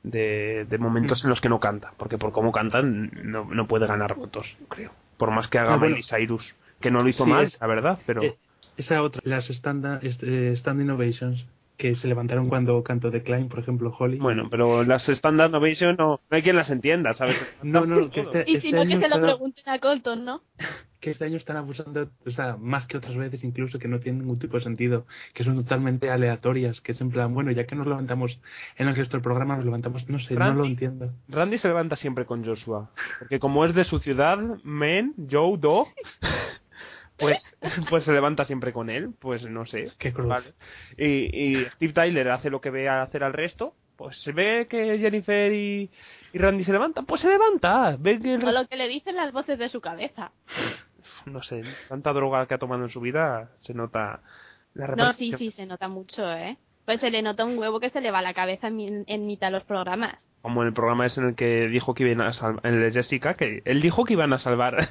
[0.03, 3.87] de, de momentos en los que no canta, porque por cómo cantan no, no puede
[3.87, 4.91] ganar votos, creo.
[5.17, 5.95] Por más que haga Ah, bueno.
[5.95, 8.21] Miley Cyrus, que no lo hizo Sí, mal, es- la verdad, pero...
[8.23, 8.37] Eh,
[8.77, 11.43] esa otra, las stand, este, stand innovations
[11.77, 14.17] que se levantaron cuando cantó The Climb, por ejemplo, Holly.
[14.17, 17.37] Bueno, pero las Standard Ovation no, no hay quien las entienda, ¿sabes?
[17.61, 20.41] No, no, que este, Y si este no, que se lo pregunten a Colton, ¿no?
[20.99, 24.21] que este año están abusando, o sea, más que otras veces incluso que no tienen
[24.21, 25.05] ningún tipo de sentido,
[25.35, 28.39] que son totalmente aleatorias, que es en plan, bueno, ya que nos levantamos
[28.77, 30.59] en el resto del programa, nos levantamos, no sé, no Randy.
[30.59, 31.13] lo entiendo.
[31.27, 35.87] Randy se levanta siempre con Joshua, porque como es de su ciudad, Men, Joe, Do,
[37.17, 37.43] pues,
[37.89, 39.91] pues se levanta siempre con él, pues no sé.
[39.97, 40.27] Qué cruz.
[40.27, 40.53] Vale.
[40.97, 44.67] Y, y Steve Tyler hace lo que ve a hacer al resto, pues se ve
[44.69, 45.89] que Jennifer y,
[46.33, 47.95] y Randy se levantan, pues se levanta.
[47.99, 50.31] Ve que el O lo que le dicen las voces de su cabeza.
[51.25, 54.21] no sé, tanta droga que ha tomado en su vida, se nota
[54.73, 56.57] la No, sí, sí, se nota mucho, ¿eh?
[56.85, 59.03] Pues se le nota un huevo que se le va a la cabeza en, mi-
[59.07, 60.15] en mitad de los programas.
[60.41, 62.81] Como en el programa es en el que dijo que iban a salvar, en el
[62.83, 64.89] de Jessica, que él dijo que iban a salvar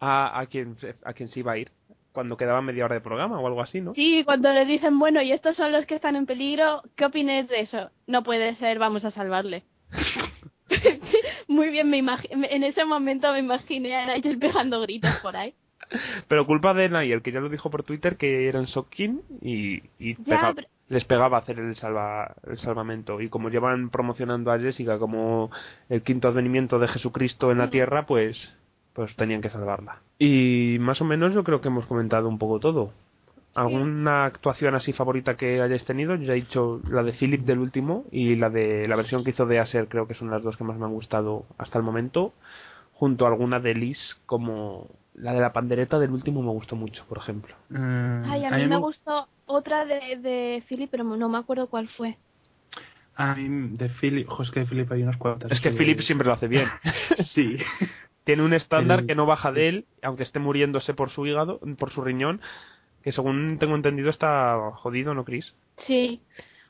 [0.00, 1.70] a, a quien a quien se iba a ir
[2.12, 3.94] cuando quedaba media hora de programa o algo así, ¿no?
[3.94, 7.46] Sí, cuando le dicen, bueno, y estos son los que están en peligro, ¿qué opinas
[7.48, 7.90] de eso?
[8.08, 9.62] No puede ser, vamos a salvarle.
[11.48, 11.98] Muy bien, me
[12.30, 15.54] en ese momento me imaginé a Nigel pegando gritos por ahí.
[16.28, 20.14] Pero culpa de Nigel, que ya lo dijo por Twitter que eran Sokkin y, y
[20.18, 23.20] Ya, pega- pero- les pegaba hacer el, salva, el salvamento.
[23.20, 25.50] Y como llevan promocionando a Jessica como
[25.88, 28.36] el quinto advenimiento de Jesucristo en la tierra, pues,
[28.92, 29.98] pues tenían que salvarla.
[30.18, 32.92] Y más o menos yo creo que hemos comentado un poco todo.
[33.54, 36.14] ¿Alguna actuación así favorita que hayáis tenido?
[36.14, 39.30] Yo ya he dicho la de Philip del último y la de la versión que
[39.30, 41.84] hizo de Aser, creo que son las dos que más me han gustado hasta el
[41.84, 42.32] momento.
[42.94, 47.04] Junto a alguna de Liz, como la de la pandereta del último me gustó mucho,
[47.08, 47.54] por ejemplo.
[47.70, 51.88] Mm, Ay, a mí me gustó otra de, de Philip, pero no me acuerdo cuál
[51.88, 52.18] fue.
[53.16, 55.50] A mí, de Philip, ojo, es que de Philip hay unas cuantas.
[55.50, 56.68] Es que Philip siempre lo hace bien.
[57.34, 57.58] sí.
[58.30, 61.58] Tiene un estándar El- que no baja de él, aunque esté muriéndose por su hígado,
[61.78, 62.40] por su riñón,
[63.02, 65.52] que según tengo entendido está jodido, ¿no, Chris?
[65.78, 66.20] Sí.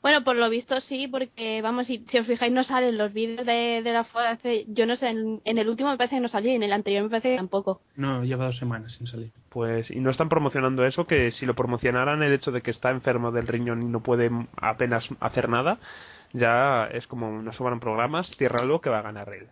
[0.00, 3.44] Bueno, por lo visto sí, porque vamos, si, si os fijáis no salen los vídeos
[3.44, 6.28] de, de la hace, yo no sé, en, en el último me parece que no
[6.28, 7.82] salió y en el anterior me parece que tampoco.
[7.96, 9.30] No, lleva dos semanas sin salir.
[9.50, 12.88] Pues, y no están promocionando eso, que si lo promocionaran el hecho de que está
[12.88, 15.78] enfermo del riñón y no puede apenas hacer nada,
[16.32, 19.48] ya es como no sobran programas, ciérralo que va a ganar él.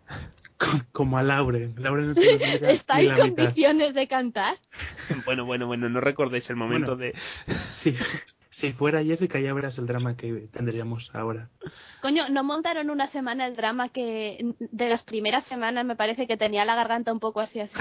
[0.92, 1.70] Como a Laure.
[1.76, 3.36] Laure no ¿Está en la mitad.
[3.44, 4.56] condiciones de cantar?
[5.24, 7.12] Bueno, bueno, bueno, no recordéis el momento Bueno.
[7.12, 7.14] de...
[7.82, 7.94] Sí.
[8.50, 11.48] Si fuera Jessica ya verás el drama que tendríamos ahora.
[12.02, 16.36] Coño, ¿no montaron una semana el drama que de las primeras semanas me parece que
[16.36, 17.78] tenía la garganta un poco así así?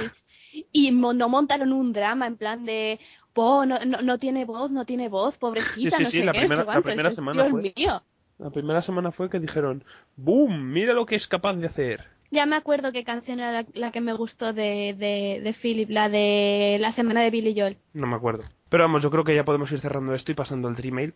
[0.71, 2.99] Y mo- no montaron un drama en plan de,
[3.34, 6.25] "Po, no, no, no tiene voz, no tiene voz, pobrecita, Sí, sí, no sí, sé
[6.25, 6.84] la qué, primera- la cuánto".
[6.84, 7.73] primera semana Dios fue.
[7.75, 8.03] mío.
[8.38, 9.84] La primera semana fue que dijeron,
[10.15, 10.71] ¡boom!
[10.73, 12.05] Mira lo que es capaz de hacer.
[12.32, 15.89] Ya me acuerdo qué canción era la, la que me gustó de, de, de Philip,
[15.89, 17.78] la de la semana de Billy Joel.
[17.93, 18.43] No me acuerdo.
[18.69, 21.13] Pero vamos, yo creo que ya podemos ir cerrando esto y pasando al Gmail.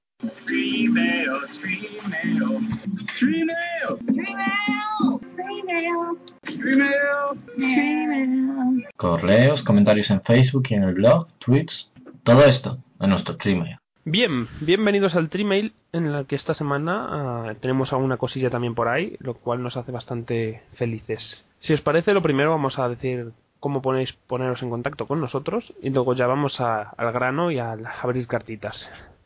[8.95, 11.91] Correos, comentarios en Facebook y en el blog, tweets,
[12.23, 13.80] todo esto en nuestro Gmail.
[14.03, 18.87] Bien, bienvenidos al Trimail, en el que esta semana ah, tenemos alguna cosilla también por
[18.87, 21.45] ahí, lo cual nos hace bastante felices.
[21.59, 25.71] Si os parece, lo primero vamos a decir cómo ponéis poneros en contacto con nosotros
[25.83, 28.75] y luego ya vamos al grano y a abrir cartitas.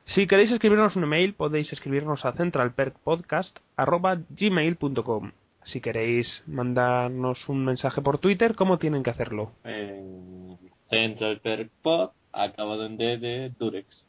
[0.07, 5.31] Si queréis escribirnos un email, podéis escribirnos a centralperkpodcast.gmail.com
[5.63, 9.53] Si queréis mandarnos un mensaje por Twitter, ¿cómo tienen que hacerlo?
[9.63, 10.57] En
[10.89, 14.03] Central Perk Pod, acabado en D de Durex.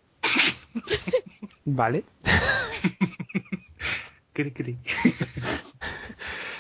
[1.64, 2.05] Vale.
[4.33, 4.79] Cri, cri.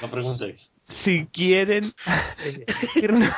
[0.00, 0.60] No preguntéis.
[1.04, 1.92] Si quieren
[2.94, 3.34] irnos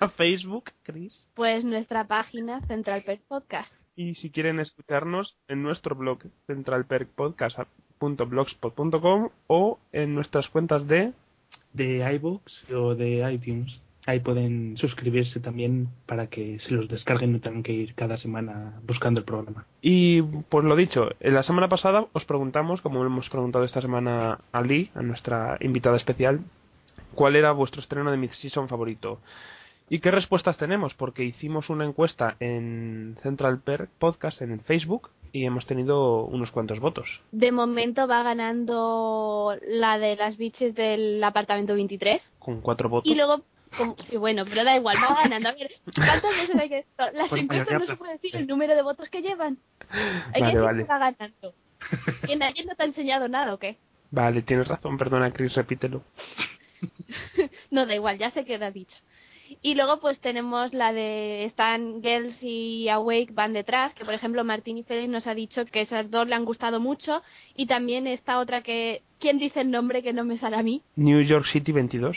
[0.00, 1.18] a Facebook, Chris.
[1.34, 3.72] Pues nuestra página Central Perk Podcast.
[3.96, 11.14] Y si quieren escucharnos en nuestro blog centralperkpodcast.blogspot.com o en nuestras cuentas de
[11.72, 13.80] De iBooks o de iTunes.
[14.08, 18.16] Ahí pueden suscribirse también para que se los descarguen y no tengan que ir cada
[18.16, 19.66] semana buscando el programa.
[19.82, 24.38] Y pues lo dicho, en la semana pasada os preguntamos, como hemos preguntado esta semana
[24.50, 26.40] a Lee, a nuestra invitada especial,
[27.14, 29.20] cuál era vuestro estreno de mid-season favorito.
[29.90, 30.94] ¿Y qué respuestas tenemos?
[30.94, 36.80] Porque hicimos una encuesta en Central Perk Podcast en Facebook y hemos tenido unos cuantos
[36.80, 37.06] votos.
[37.32, 42.22] De momento va ganando la de las biches del apartamento 23.
[42.38, 43.12] Con cuatro votos.
[43.12, 43.42] Y luego,
[43.76, 45.48] como- sí, bueno, pero da igual, va ganando.
[45.48, 46.84] A ver, ¿cuántas veces hay que.?
[47.14, 49.58] Las Pues encuestas no se puede decir el número de votos que llevan.
[50.34, 50.82] Hay Vale, que decir vale.
[50.82, 51.54] que va ganando.
[52.26, 53.76] ¿Que nadie no te ha enseñado nada o qué?
[54.10, 56.02] Vale, tienes razón, perdona Chris, repítelo.
[57.70, 58.96] No, da igual, ya se queda dicho.
[59.62, 64.44] Y luego pues tenemos la de Stan Girls y Awake van detrás, que por ejemplo
[64.44, 67.22] Martín y Félix nos ha dicho que esas dos le han gustado mucho.
[67.56, 69.02] Y también esta otra que...
[69.18, 70.82] ¿Quién dice el nombre que no me sale a mí?
[70.96, 72.16] New York City 22.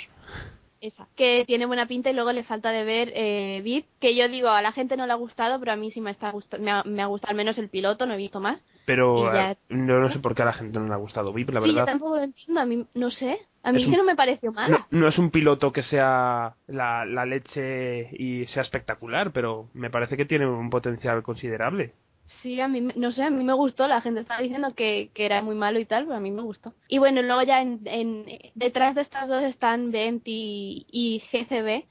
[0.81, 1.07] Esa.
[1.15, 4.49] Que tiene buena pinta y luego le falta de ver eh, VIP, que yo digo,
[4.49, 6.83] a la gente no le ha gustado, pero a mí sí me, está me, ha,
[6.83, 8.59] me ha gustado al menos el piloto, no he visto más.
[8.85, 11.31] Pero ya- eh, no, no sé por qué a la gente no le ha gustado
[11.33, 11.85] VIP, la sí, yo verdad.
[11.85, 13.37] tampoco lo entiendo, a mí no sé.
[13.63, 14.87] A mí Es es un- que no me pareció mala.
[14.89, 19.91] No, no es un piloto que sea la, la leche y sea espectacular, pero me
[19.91, 21.93] parece que tiene un potencial considerable.
[22.41, 23.87] Sí, a mí, me- no sé, a mí me gustó.
[23.87, 26.41] La gente estaba diciendo que, que era muy malo y tal, pero a mí me
[26.41, 26.73] gustó.
[26.87, 28.25] Y bueno, luego ya en, en,
[28.55, 31.83] detrás de estas dos están Bent y, y GCB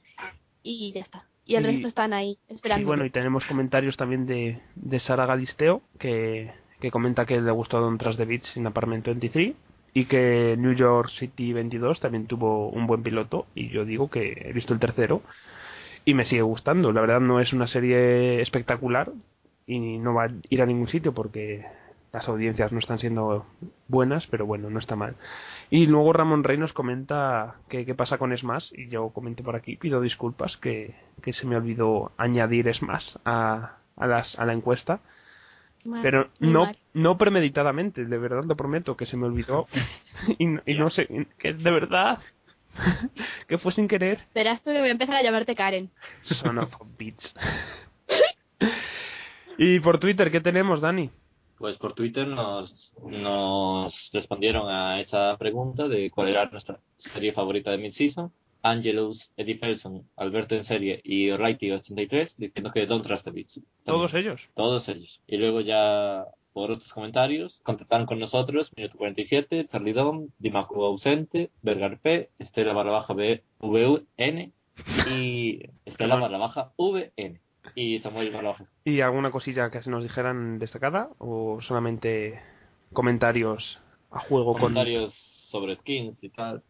[0.63, 1.25] y ya está.
[1.45, 2.81] Y el Y- resto están ahí esperando.
[2.83, 7.51] Y bueno, y tenemos comentarios también de, de Sara Galisteo, que, que comenta que le
[7.51, 9.53] gustó Don Tras the Beach in Apartment 23
[9.93, 14.43] y que New York City 22 también tuvo un buen piloto y yo digo que
[14.45, 15.21] he visto el tercero
[16.05, 16.91] y me sigue gustando.
[16.91, 19.11] La verdad no es una serie espectacular
[19.67, 21.65] y no va a ir a ningún sitio porque
[22.11, 23.45] las audiencias no están siendo
[23.87, 25.15] buenas, pero bueno, no está mal.
[25.69, 29.55] Y luego Ramón Rey nos comenta que qué pasa con Smash y yo comento por
[29.55, 34.53] aquí, pido disculpas que, que se me olvidó añadir Smash a, a, las, a la
[34.53, 34.99] encuesta.
[35.85, 36.77] Mal, Pero no, mal.
[36.93, 39.67] no premeditadamente, de verdad lo prometo, que se me olvidó.
[40.37, 41.07] y, no- y no sé,
[41.39, 42.19] que de verdad,
[43.47, 44.19] que fue sin querer.
[44.35, 45.89] Verás tú que voy a empezar a llamarte Karen.
[46.23, 47.23] Son of a bitch.
[49.63, 51.11] y por Twitter, ¿qué tenemos, Dani?
[51.59, 56.79] Pues por Twitter nos, nos respondieron a esa pregunta de cuál era nuestra
[57.13, 58.31] serie favorita de mid-season.
[58.63, 63.59] Angelus, Eddie Felson, Alberto en serie y O'Reilly83 diciendo que Don't Trust the Beach.
[63.85, 64.41] Todos ellos.
[64.55, 65.21] Todos ellos.
[65.27, 71.51] Y luego ya por otros comentarios contactaron con nosotros Minuto 47, Charlie Dom, Dimacu ausente,
[71.61, 74.51] Bergar P, Estela barra baja VN
[75.07, 77.39] y Estela barra baja VN
[77.75, 81.09] y Samuel barra baja ¿Y alguna cosilla que se nos dijeran destacada?
[81.17, 82.41] ¿O solamente
[82.93, 83.79] comentarios
[84.11, 84.61] a juego con...
[84.61, 85.13] comentarios
[85.49, 86.61] sobre skins y tal,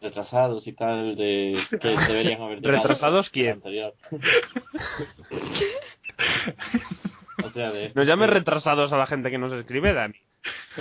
[0.00, 3.54] retrasados y tal, de que deberían haber llegado ¿Retrasados quién?
[3.54, 3.94] anterior.
[7.44, 10.14] o sea, de No llames retrasados a la gente que nos escribe, Dani.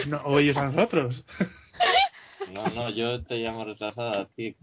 [0.07, 1.23] No, o ellos a nosotros.
[2.51, 4.55] No, no, yo te llamo retrasada a ti.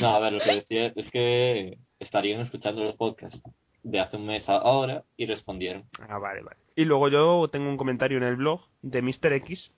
[0.00, 3.40] No, a ver, lo que decía es que estarían escuchando los podcasts
[3.82, 5.84] de hace un mes a ahora y respondieron.
[6.08, 6.56] Ah, vale, vale.
[6.74, 9.32] Y luego yo tengo un comentario en el blog de Mr.
[9.34, 9.70] X,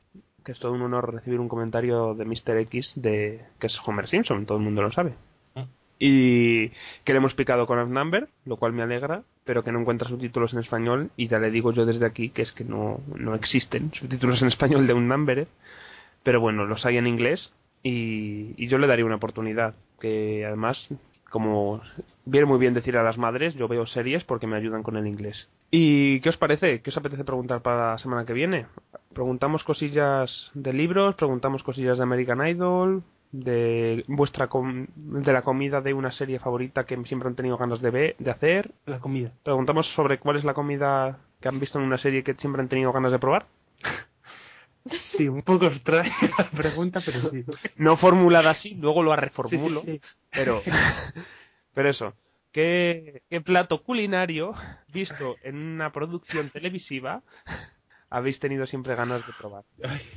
[0.45, 2.57] que es todo un honor recibir un comentario de Mr.
[2.59, 5.15] X, de que es Homer Simpson, todo el mundo lo sabe.
[5.55, 5.63] ¿Mm?
[5.99, 6.69] Y
[7.05, 10.55] que le hemos picado con Outnumber, lo cual me alegra, pero que no encuentra subtítulos
[10.55, 11.11] en español.
[11.17, 14.49] Y ya le digo yo desde aquí que es que no, no existen subtítulos en
[14.49, 15.49] español de Outnumber,
[16.23, 17.53] pero bueno, los hay en inglés
[17.83, 19.75] y, y yo le daría una oportunidad.
[20.01, 20.89] Que además,
[21.31, 21.81] como
[22.25, 25.07] viene muy bien decir a las madres, yo veo series porque me ayudan con el
[25.07, 25.49] inglés.
[25.71, 26.81] ¿Y qué os parece?
[26.81, 28.67] ¿Qué os apetece preguntar para la semana que viene?
[29.13, 33.03] Preguntamos cosillas de libros, preguntamos cosillas de American Idol,
[33.33, 37.81] de vuestra com- de la comida de una serie favorita que siempre han tenido ganas
[37.83, 38.71] de ver, de hacer.
[38.87, 39.33] La comida.
[39.43, 42.69] Preguntamos sobre cuál es la comida que han visto en una serie que siempre han
[42.69, 43.47] tenido ganas de probar.
[45.17, 47.45] Sí, un poco extraña la pregunta, pero sí.
[47.77, 49.81] No formulada así, luego lo reformulo.
[49.83, 50.01] Sí, sí, sí.
[50.31, 50.63] Pero,
[51.75, 52.15] pero eso,
[52.53, 54.55] ¿qué, ¿qué plato culinario
[54.93, 57.23] visto en una producción televisiva
[58.11, 59.65] habéis tenido siempre ganas de probar?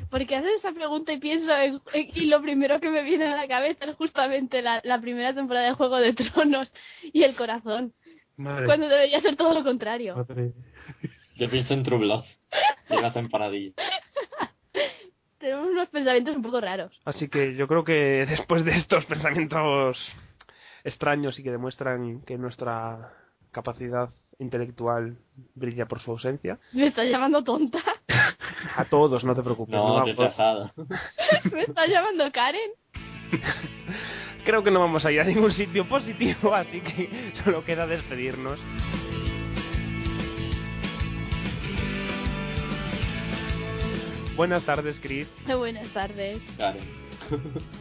[0.09, 3.35] Porque haces esa pregunta y pienso en, en- y lo primero que me viene a
[3.35, 6.71] la cabeza es justamente la, la primera temporada de Juego de Tronos
[7.03, 7.93] y el corazón.
[8.37, 8.65] Madre.
[8.65, 10.15] Cuando debería ser todo lo contrario.
[10.15, 10.53] madre.
[11.35, 12.23] Yo pienso en True Blood
[12.89, 13.75] y las empanadillas.
[15.41, 16.97] Tenemos unos pensamientos un poco raros.
[17.03, 19.97] Así que yo creo que después de estos pensamientos
[20.83, 23.11] extraños y que demuestran que nuestra
[23.51, 24.09] capacidad
[24.39, 25.17] intelectual
[25.55, 27.79] brilla por su ausencia, ¿Me estás llamando tonta?
[28.77, 29.75] a todos, no te preocupes.
[29.75, 30.73] No, no- retrasada.
[31.51, 32.71] ¿Me estás llamando Karen?
[34.45, 38.59] creo que no vamos a ir a ningún sitio positivo, así que solo queda despedirnos.
[44.41, 45.27] Buenas tardes, Chris.
[45.55, 46.41] Buenas tardes.
[46.55, 46.79] Claro.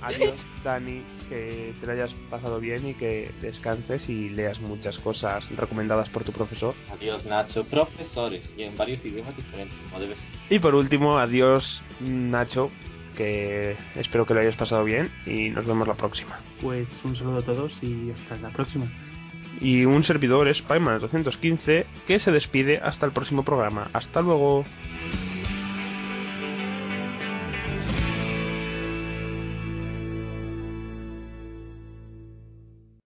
[0.03, 5.43] Adiós, Dani, que te lo hayas pasado bien y que descanses y leas muchas cosas
[5.57, 6.75] recomendadas por tu profesor.
[6.93, 7.65] Adiós, Nacho.
[7.65, 10.25] Profesores, y en varios idiomas diferentes, como debe ser.
[10.51, 11.65] Y por último, adiós,
[11.99, 12.71] Nacho,
[13.17, 16.41] que espero que lo hayas pasado bien y nos vemos la próxima.
[16.61, 18.87] Pues un saludo a todos y hasta la próxima.
[19.63, 23.89] Y un servidor, Spiderman 215, que se despide hasta el próximo programa.
[23.95, 24.67] Hasta luego.